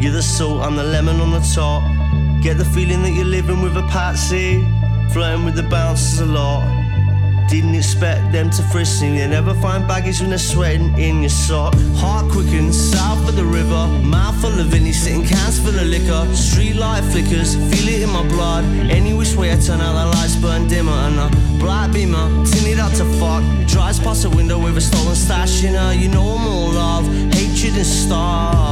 [0.00, 1.82] You're the salt, I'm the lemon on the top.
[2.42, 4.64] Get the feeling that you're living with a patsy.
[5.12, 6.75] Flirting with the bouncers a lot.
[7.48, 9.10] Didn't expect them to frisk you.
[9.10, 11.74] You never find baggage when they're sweating in your sock.
[11.94, 13.86] Heart quickens south of the river.
[14.02, 16.26] Mouth full of Vinny, sitting cans full of liquor.
[16.34, 18.64] Street light flickers, feel it in my blood.
[18.90, 20.90] Any which way I turn out, the lights burn dimmer.
[20.90, 21.28] And a
[21.58, 23.44] black beamer, tinted out to fuck.
[23.68, 25.92] Drives past a window with a stolen stash in her.
[25.94, 28.65] You know I'm all love, hatred and starve.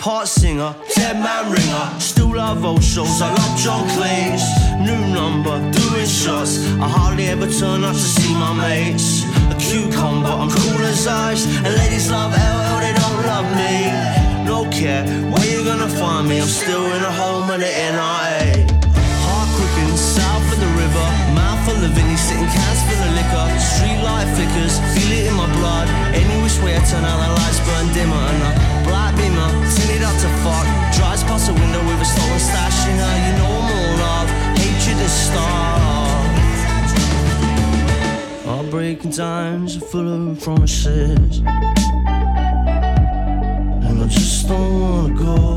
[0.00, 2.00] Part singer, dead man ringer.
[2.00, 3.20] Still love old shows.
[3.20, 4.48] I love John Cleese.
[4.80, 6.56] New number, doing shots.
[6.80, 9.28] I hardly ever turn up to see my mates.
[9.52, 11.44] A cucumber, I'm cool as ice.
[11.44, 13.92] And ladies love LL, they don't love me.
[14.48, 16.40] No care where you gonna find me.
[16.40, 18.64] I'm still in a home at the NIA.
[19.20, 21.06] Heart quickens south of the river.
[21.36, 23.46] Mouth full of Vinny, sitting cans full of liquor.
[23.60, 25.92] Street light flickers, feel it in my blood.
[26.16, 28.16] Any which way I turn out, the lights burn dimmer.
[28.16, 30.66] And a black beamer, tinted up to fuck.
[30.96, 33.16] Drives past a window with a stolen stash in her.
[33.26, 36.30] You know I'm all love, hatred and starve.
[38.44, 41.38] Heartbreaking times are full of promises.
[43.86, 45.49] And I just don't wanna go.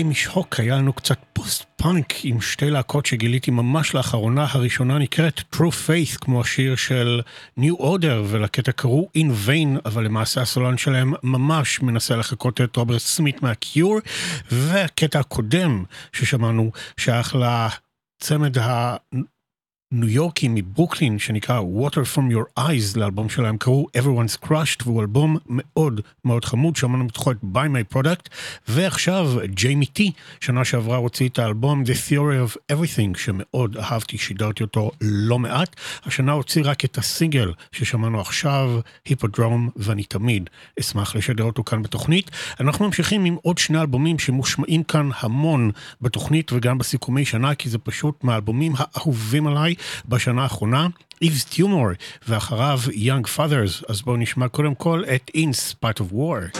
[0.00, 5.40] היימיש הוק היה לנו קצת פוסט פאנק עם שתי להקות שגיליתי ממש לאחרונה, הראשונה נקראת
[5.54, 7.20] True Faith, כמו השיר של
[7.60, 13.00] New Order, ולקטע קראו In Vain, אבל למעשה הסולן שלהם ממש מנסה לחקות את רוברט
[13.00, 13.98] סמית מהקיור,
[14.50, 18.96] והקטע הקודם ששמענו שייך לצמד ה...
[19.92, 25.36] ניו יורקי מברוקלין שנקרא Water From Your Eyes לאלבום שלהם קראו Everyone's Crushed והוא אלבום
[25.48, 28.28] מאוד מאוד חמוד שמענו בתוכו את Buy My Product
[28.68, 34.62] ועכשיו ג'יימי טי שנה שעברה הוציא את האלבום The Theory of Everything שמאוד אהבתי שידרתי
[34.62, 35.76] אותו לא מעט.
[36.04, 40.50] השנה הוציא רק את הסינגל ששמענו עכשיו היפודרום ואני תמיד
[40.80, 42.30] אשמח לשדר אותו כאן בתוכנית.
[42.60, 47.78] אנחנו ממשיכים עם עוד שני אלבומים שמושמעים כאן המון בתוכנית וגם בסיכומי שנה כי זה
[47.78, 49.75] פשוט מהאלבומים האהובים עליי
[50.08, 50.86] בשנה האחרונה,
[51.22, 51.86] איבס טיומור,
[52.28, 56.58] ואחריו יונג פאדרס, אז בואו נשמע קודם כל את In Spite of War.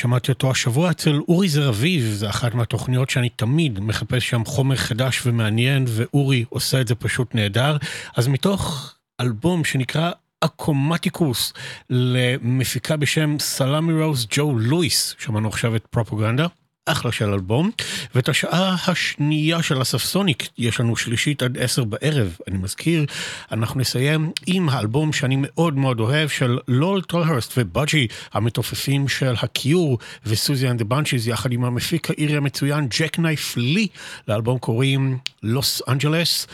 [0.00, 5.26] שמעתי אותו השבוע אצל אורי זרביב, זה אחת מהתוכניות שאני תמיד מחפש שם חומר חדש
[5.26, 7.76] ומעניין, ואורי עושה את זה פשוט נהדר.
[8.16, 10.10] אז מתוך אלבום שנקרא
[10.40, 11.52] Akousmatikous,
[11.90, 16.46] למפיקה בשם סלאמי רוז ג'ו לואיס, שמענו עכשיו את פרופוגנדה.
[16.86, 17.70] אחלה של אלבום,
[18.14, 23.06] ואת השעה השנייה של אספסוניק, יש לנו שלישית עד עשר בערב, אני מזכיר,
[23.52, 29.98] אנחנו נסיים עם האלבום שאני מאוד מאוד אוהב, של לול טולהרסט ובאדג'י, המתופפים של הקיור,
[30.26, 33.86] ו Siouxsie and the Banshees, יחד עם המפיק האירי המצוין ג'קנייף לי,
[34.28, 36.46] לאלבום קוראים לוס אנג'לס.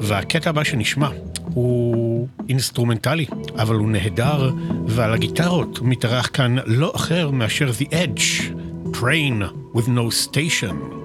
[0.00, 1.08] והקטע הבא שנשמע
[1.54, 3.26] הוא אינסטרומנטלי,
[3.56, 4.50] אבל הוא נהדר,
[4.86, 8.52] ועל הגיטרות מתארח כאן לא אחר מאשר The Edge,
[8.94, 9.42] Train
[9.74, 10.97] with no station.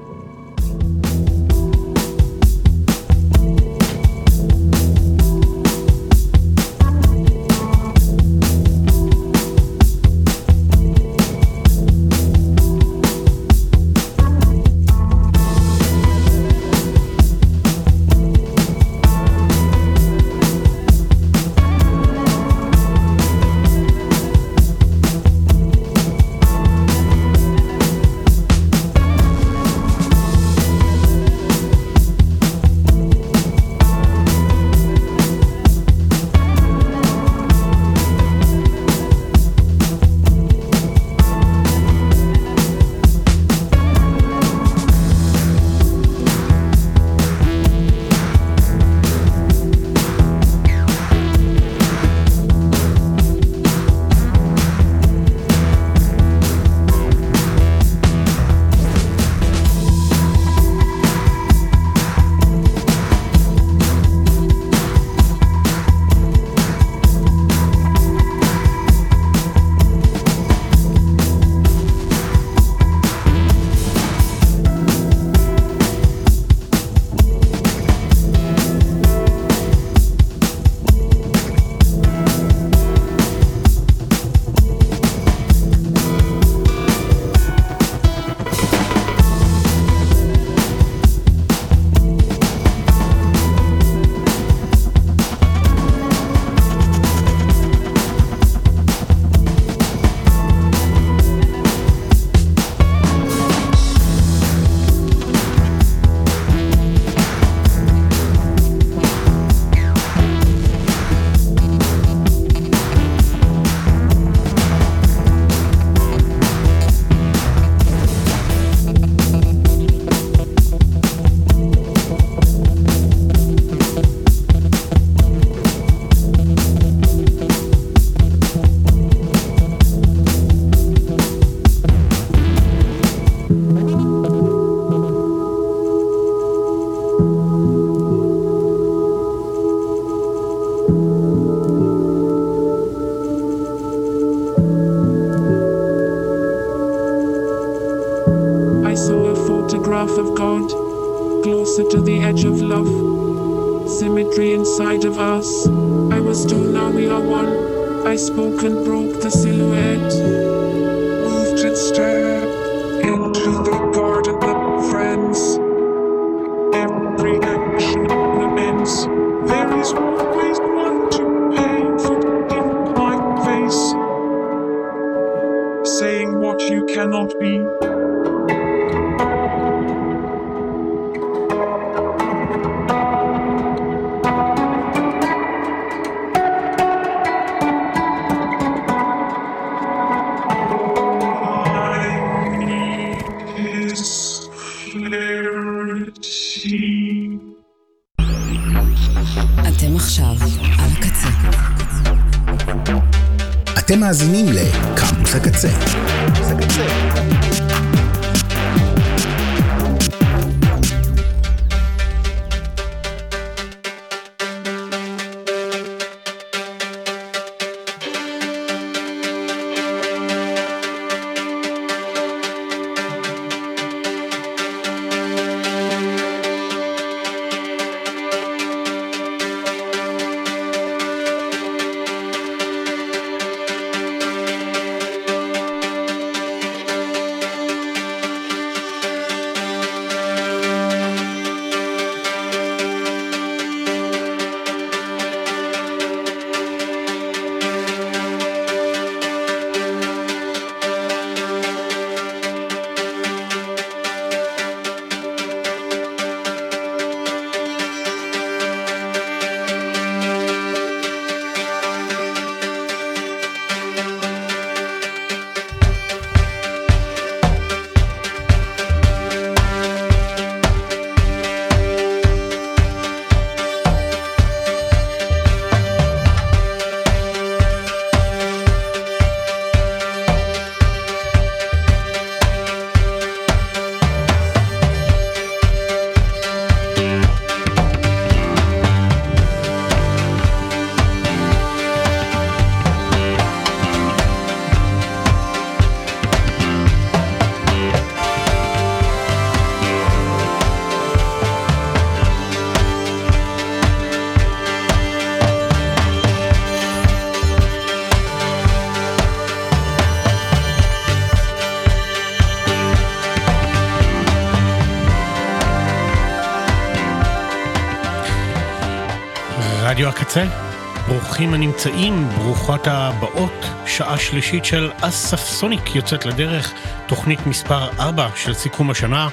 [321.85, 326.73] הנמצאים, ברוכות הבאות, שעה שלישית של אסף סוניק יוצאת לדרך,
[327.07, 329.29] תוכנית מספר 4 של סיכום השנה,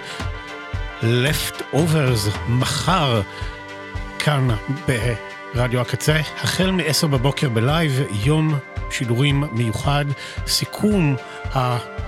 [1.03, 3.23] Left Overs, מחר,
[4.19, 4.49] כאן
[5.55, 8.59] ברדיו הקצה, החל מ-10 בבוקר בלייב, יום
[8.91, 10.05] שידורים מיוחד,
[10.47, 11.17] סיכום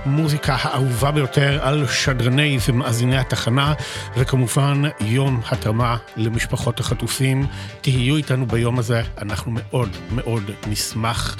[0.05, 3.73] המוזיקה האהובה ביותר על שדרני ומאזיני התחנה,
[4.17, 7.45] וכמובן יום התרמה למשפחות החטופים.
[7.81, 11.37] תהיו איתנו ביום הזה, אנחנו מאוד מאוד נשמח.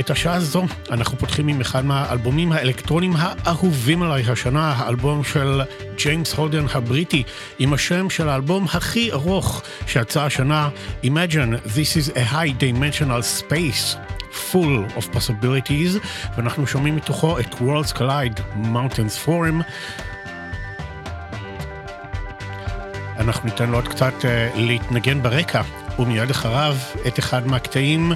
[0.00, 5.62] את השעה הזו אנחנו פותחים עם אחד מהאלבומים האלקטרונים האהובים עליי השנה, האלבום של
[5.98, 7.22] ג'יימס הולדן הבריטי,
[7.58, 10.68] עם השם של האלבום הכי ארוך שיצא השנה,
[11.04, 14.05] Imagine This is a High Dimensional Space.
[14.56, 16.06] Full of possibilities,
[16.36, 19.62] ואנחנו שומעים מתוכו את Worlds Collide Mountains Forum.
[23.18, 25.62] אנחנו ניתן לו עוד קצת uh, להתנגן ברקע,
[25.98, 26.76] ומיד אחריו
[27.06, 28.12] את אחד מהקטעים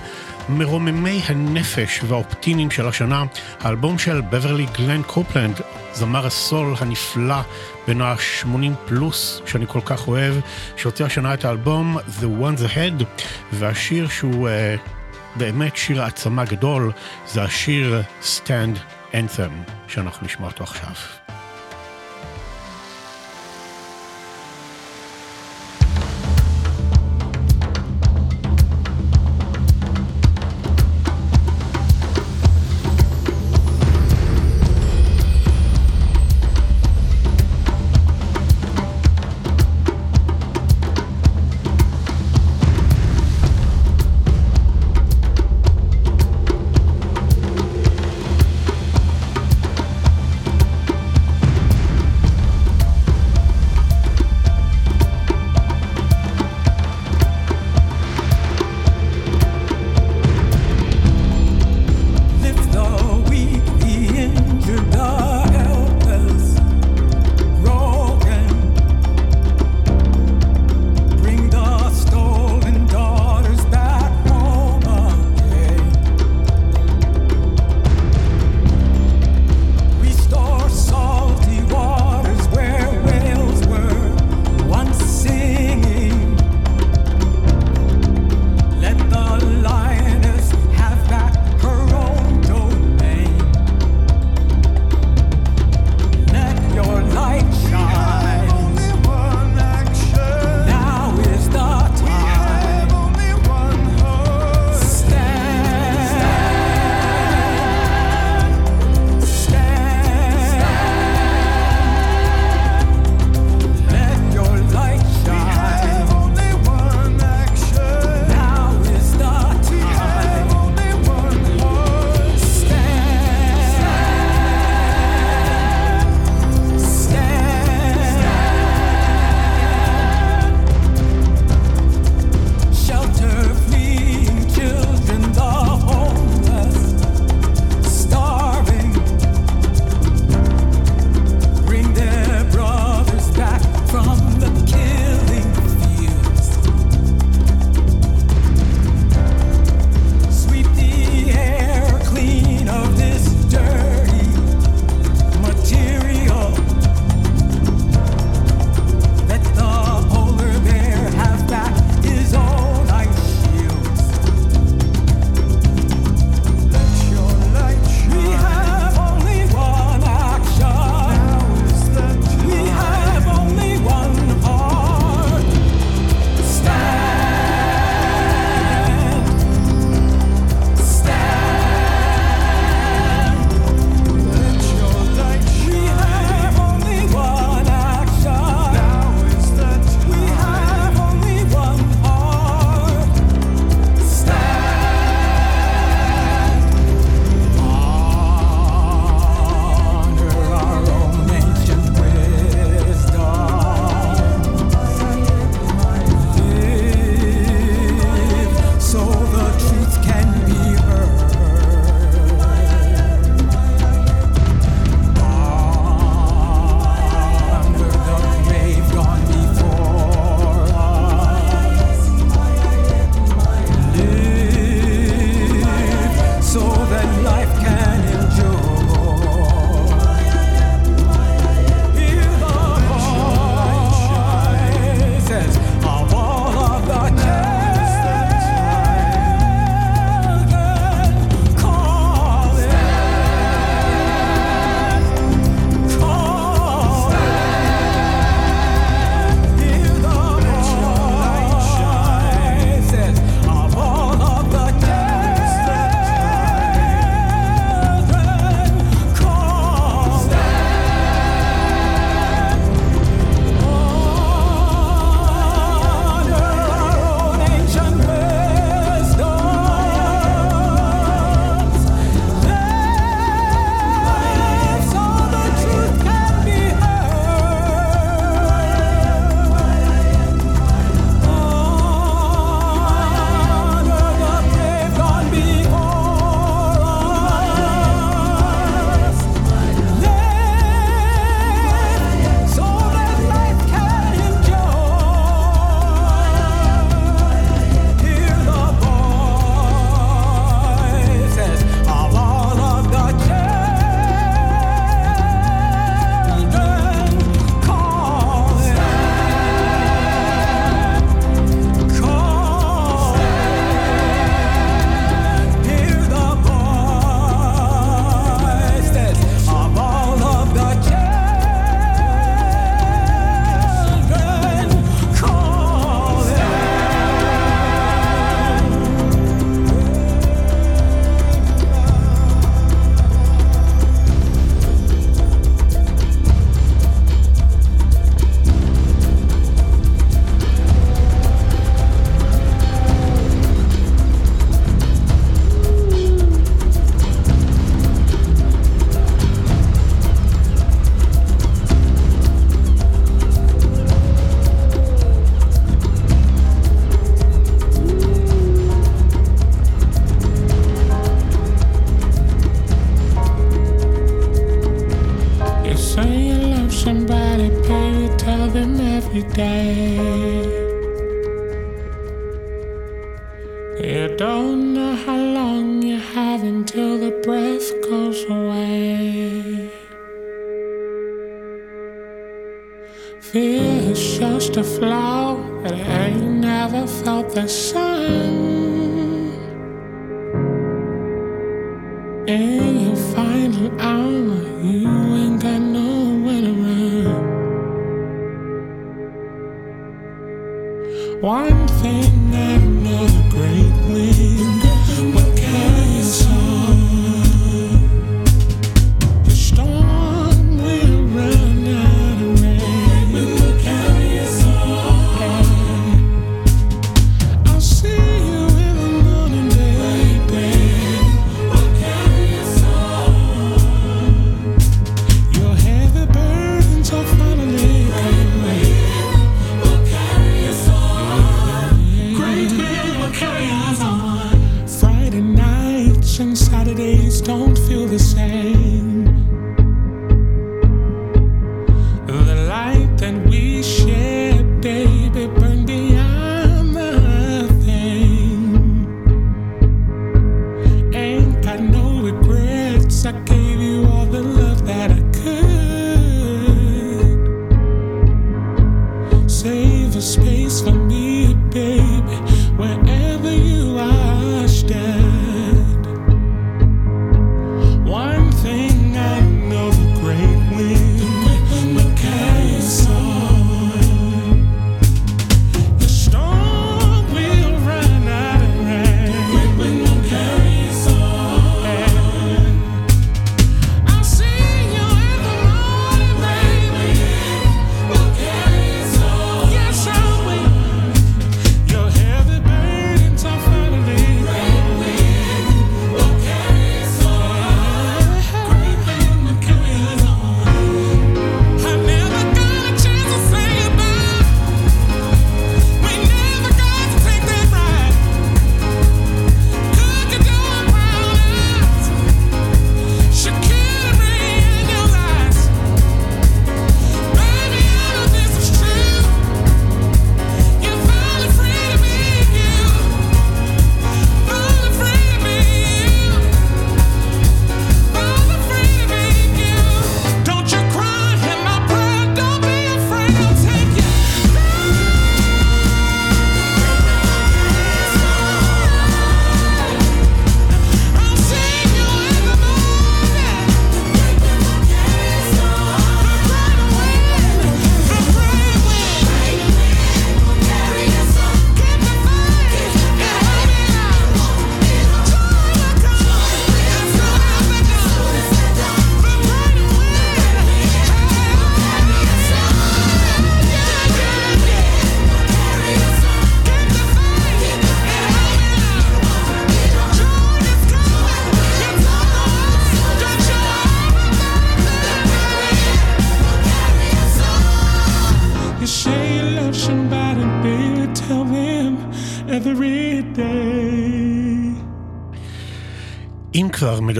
[0.48, 3.24] מרוממי הנפש והאופטימיים של השנה,
[3.60, 5.60] האלבום של בברלי גלן קופלנד,
[5.92, 7.40] זמר הסול הנפלא
[7.86, 10.34] בין ה-80 פלוס, שאני כל כך אוהב,
[10.76, 13.04] שהוציא השנה את האלבום The Ones Ahead,
[13.52, 14.48] והשיר שהוא...
[14.48, 14.99] Uh,
[15.36, 16.92] באמת שיר העצמה גדול,
[17.26, 18.78] זה השיר Stand
[19.12, 20.92] Anthem, שאנחנו נשמע אותו עכשיו.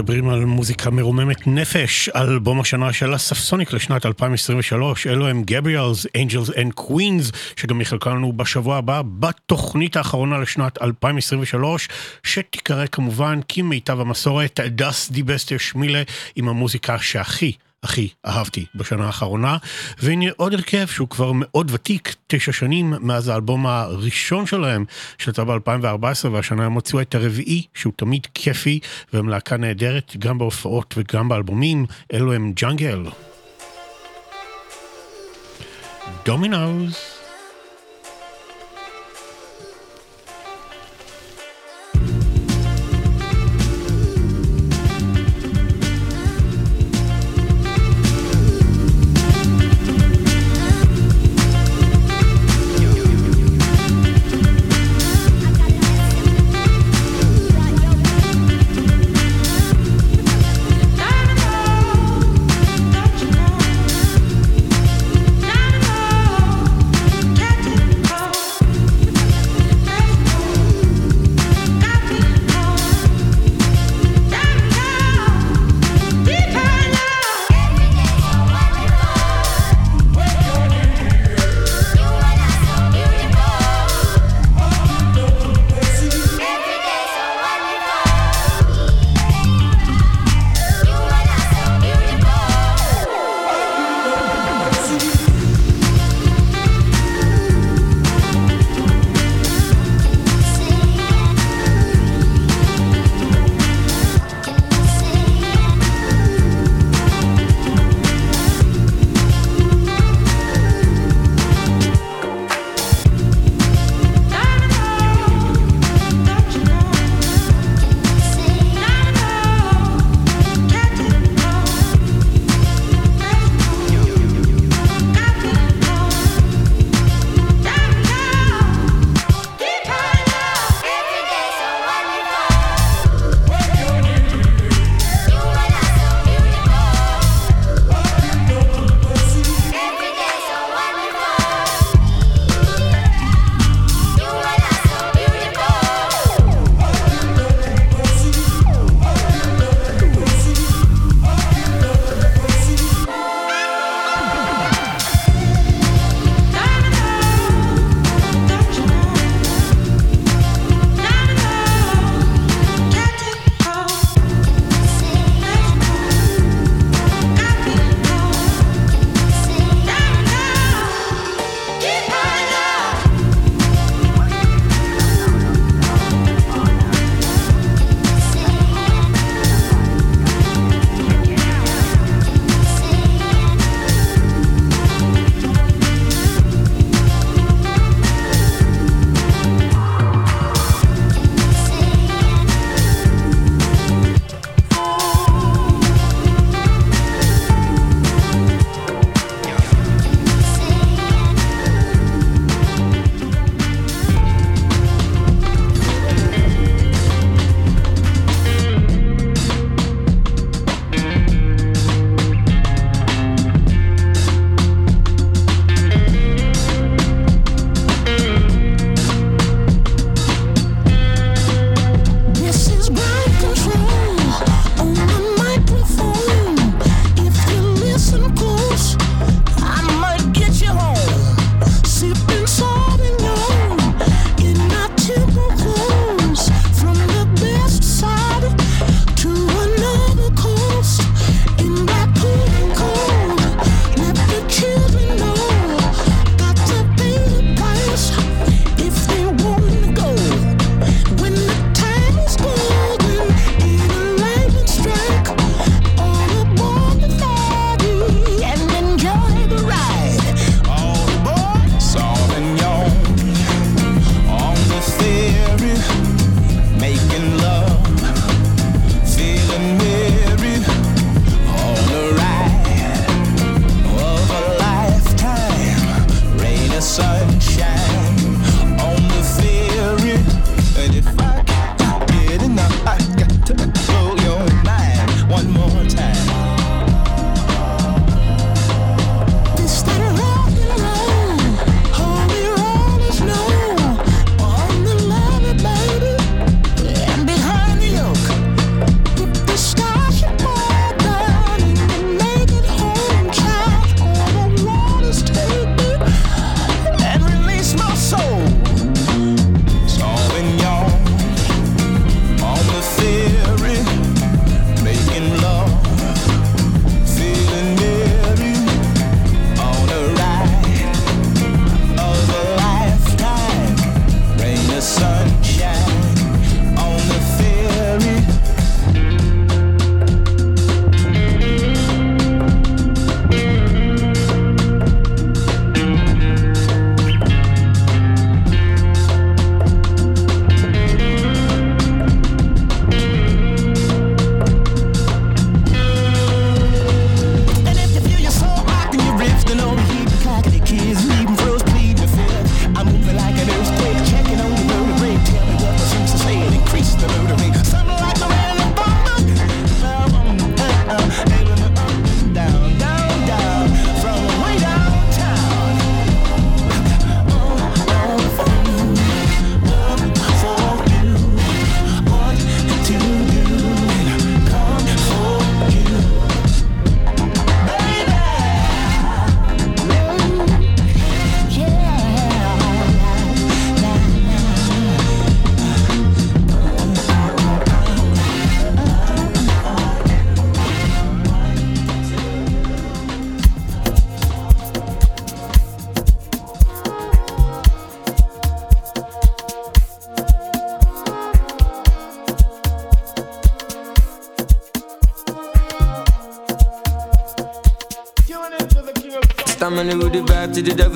[0.01, 6.49] מדברים על מוזיקה מרוממת נפש, אלבום השנה של הספסוניק לשנת 2023, אלו הם גבריאלס, אנג'לס
[6.57, 11.89] אנד קווינס, שגם יחלקנו בשבוע הבא בתוכנית האחרונה לשנת 2023,
[12.23, 16.03] שתיקרא כמובן כמיטב המסורת, דס די בסטר שמילה
[16.35, 17.51] עם המוזיקה שהכי
[17.83, 19.57] הכי אהבתי בשנה האחרונה.
[19.99, 24.85] והנה עוד הרכב שהוא כבר מאוד ותיק, תשע שנים מאז האלבום הראשון שלהם,
[25.17, 28.79] שיצא ב-2014, והשנה הם הוציאו את הרביעי, שהוא תמיד כיפי,
[29.13, 33.03] והם להקה נהדרת, גם בהופעות וגם באלבומים, אלו הם ג'אנגל.
[36.25, 37.20] Dominoes.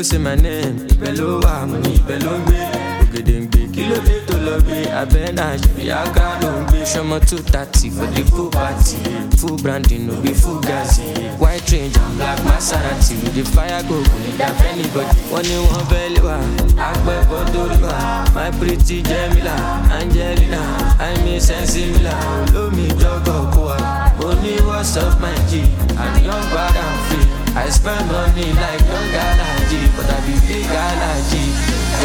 [0.06, 0.88] Vibe to the devil say my name.
[0.88, 2.56] Ibelo wa money, ibelo ngbe.
[3.06, 6.80] Ògèdèǹgbè kí ló dé tó lọ gbé abẹ́ náà ṣe àga ló ń gbé.
[6.86, 8.98] Ṣọmọ two thirty for the full party.
[9.40, 11.00] Full branding no be full gas.
[11.40, 15.16] White range and black Maserati with the fire go kò ní dá anybody.
[15.32, 16.38] Wọ́n ní wọ́n fẹ́ lé wa,
[16.90, 17.96] àpẹ̀kọ́ tó rí wa.
[18.36, 19.56] My pretty Jemila,
[19.98, 20.62] Angelina,
[21.00, 22.14] Aime Sensimila.
[22.48, 23.78] Olómi jọ́gọ̀ kó wa.
[24.20, 24.54] Mo ní
[25.22, 25.52] my G,
[26.26, 27.35] young bad and free.
[27.56, 31.44] I spend money like young galaji, but I be big galaji.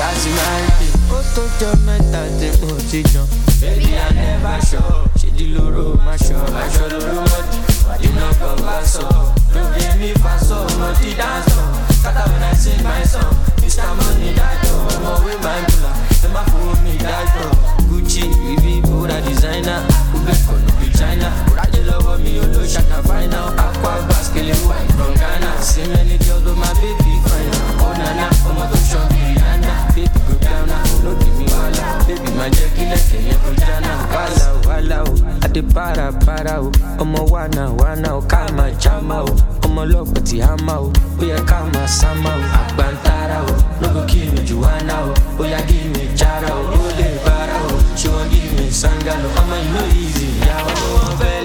[0.00, 0.90] My day.
[1.10, 3.26] Ó tó jọ mẹ́ta tí mo ti jàn.
[3.60, 5.10] Baby I never sure.
[5.18, 6.36] Ṣé di lóró máa ṣọ?
[6.60, 7.58] Aṣọ lóró mọ́tì.
[8.06, 8.28] Iná
[8.66, 9.06] bá sọ.
[9.54, 11.66] Lóde mi fa sọ, mo ti dáńsọ̀.
[12.02, 13.34] Kátà when I sing my song.
[13.60, 13.90] Mr.
[13.98, 15.92] Money dájọ́, ọmọ wé máa ń bùlà.
[16.24, 17.48] Ẹ má fowó mi dájọ́.
[17.88, 19.82] Gucci, Louis, Boda designer.
[20.14, 21.28] Ube kọ̀nù bí China.
[21.58, 23.48] Rájẹ́ lọ́wọ́ mi ò ló ṣàkà final.
[23.80, 25.50] Aqua baskele wine from Ghana.
[25.62, 27.50] See many girls but my baby fine.
[27.80, 29.72] Oh nana, ọmọ tó ṣan Rihanna.
[29.94, 31.84] Baby go down now, no give me wala.
[32.06, 33.92] Baby máa jẹ́ kí lẹ́kẹ̀ yẹn kó jana.
[34.12, 35.12] Wàhálà o, wàhálà o,
[35.44, 36.70] adé para para o.
[37.02, 39.32] Ọmọ wàna wàna o, ká máa jáma o.
[39.66, 39.82] Ọmọ
[40.28, 42.42] tí a máa o, ó yẹ ká máa sáma o.
[42.60, 45.12] Àgbàntara o, kí mi jù wá náà o.
[45.40, 47.76] Ó yá kí mi jára o, ó lè bára o.
[47.96, 49.28] Ṣé wọ́n kí mi sangalo?
[49.40, 51.39] Ọmọ ìlú easy, ìyàwó wọn fẹ́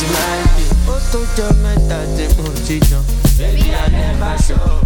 [0.00, 1.20] Tó.
[3.38, 4.79] Baby I never sure.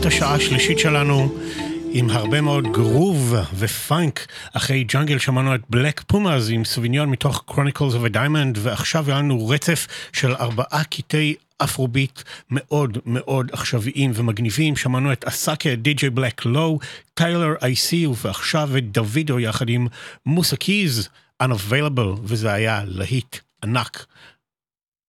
[0.00, 1.38] בראשית השעה השלישית שלנו
[1.92, 4.26] עם הרבה מאוד גרוב ופאנק.
[4.52, 9.18] אחרי ג'אנגל שמענו את Black Pumas עם Sauvignon מתוך Chronicles of a Diamond, ועכשיו היה
[9.18, 14.76] לנו רצף של ארבעה קטעי אפרוביט מאוד מאוד עכשוויים ומגניבים.
[14.76, 16.78] שמענו את Asake, DJ Black Low,
[17.14, 19.86] Tyler ICU, ועכשיו את דוידו יחד עם
[20.26, 21.08] Musa Keys,
[21.42, 24.06] Unavailable, וזה היה להיט ענק.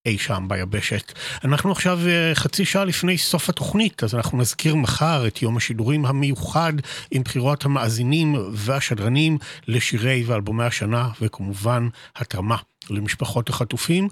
[0.05, 1.13] אי שם ביבשת.
[1.43, 6.05] אנחנו עכשיו אה, חצי שעה לפני סוף התוכנית, אז אנחנו נזכיר מחר את יום השידורים
[6.05, 6.73] המיוחד
[7.11, 9.37] עם בחירות המאזינים והשדרנים
[9.67, 12.57] לשירי ואלבומי השנה, וכמובן התרמה
[12.89, 14.07] למשפחות החטופים.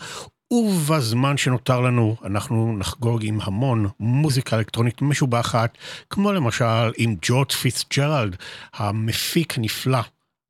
[0.52, 5.78] ובזמן שנותר לנו, אנחנו נחגוג עם המון מוזיקה אלקטרונית משובחת,
[6.10, 8.36] כמו למשל עם ג'ורג' פיצג'רלד,
[8.74, 10.00] המפיק הנפלא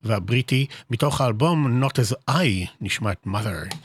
[0.03, 3.75] והבריטי, מתוך האלבום Not as I, נשמע את Mother.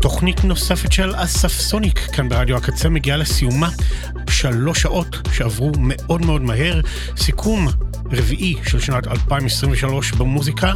[0.00, 3.68] תוכנית נוספת של אספסוניק כאן ברדיו הקצה מגיעה לסיומה.
[4.30, 6.80] שלוש שעות שעברו מאוד מאוד מהר.
[7.16, 7.68] סיכום
[8.12, 10.72] רביעי של שנת 2023 במוזיקה,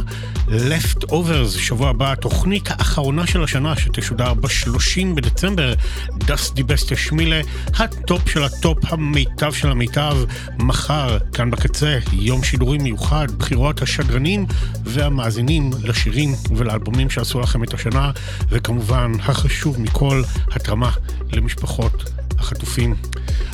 [0.47, 5.73] Leftovers, שבוע הבא התוכנית האחרונה של השנה שתשודר ב-30 בדצמבר,
[6.17, 7.41] דסטי בסטיה שמילה,
[7.77, 10.17] הטופ של הטופ, המיטב של המיטב,
[10.57, 14.45] מחר, כאן בקצה, יום שידורים מיוחד, בחירות השדרנים
[14.93, 18.11] והמאזינים לשירים ולאלבומים שעשו לכם את השנה,
[18.49, 20.91] וכמובן, החשוב מכל, התרמה
[21.31, 22.03] למשפחות
[22.39, 22.95] החטופים.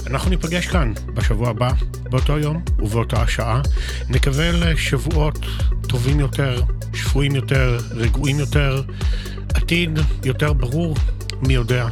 [0.07, 1.71] אנחנו ניפגש כאן בשבוע הבא,
[2.03, 3.61] באותו יום ובאותה השעה.
[4.09, 5.39] נקווה לשבועות
[5.87, 6.61] טובים יותר,
[6.93, 8.81] שפויים יותר, רגועים יותר,
[9.53, 10.95] עתיד יותר ברור,
[11.41, 11.87] מי יודע.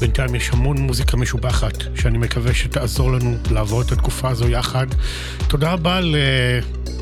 [0.00, 4.86] בינתיים יש המון מוזיקה משובחת, שאני מקווה שתעזור לנו לעבור את התקופה הזו יחד.
[5.48, 6.00] תודה רבה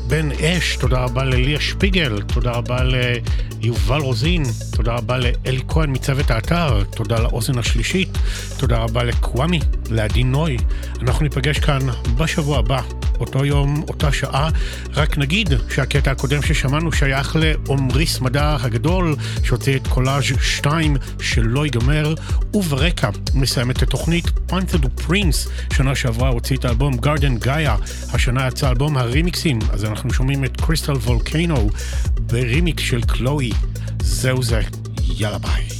[0.09, 4.43] לבן אש, תודה רבה לליה שפיגל, תודה רבה ליובל רוזין,
[4.75, 8.09] תודה רבה לאלי כהן מצוות האתר, תודה לאוזן השלישית,
[8.57, 10.57] תודה רבה לקוואמי, לעדי נוי.
[11.01, 11.79] אנחנו ניפגש כאן
[12.17, 12.98] בשבוע הבא.
[13.19, 14.49] אותו יום, אותה שעה.
[14.93, 22.13] רק נגיד שהקטע הקודם ששמענו שייך לעומריס מדע הגדול, שהוציא את קולאז' 2 שלא ייגמר,
[22.53, 27.75] וברקע מסיים את התוכנית פאנת'ר דו פרינס, שנה שעברה הוציא את האלבום גארדן גאיה,
[28.13, 31.69] השנה יצא אלבום הרימיקסים, אז אנחנו שומעים את קריסטל וולקנו
[32.19, 33.51] ברימיקס של קלואי.
[34.01, 34.61] זהו זה,
[35.01, 35.78] יאללה ביי.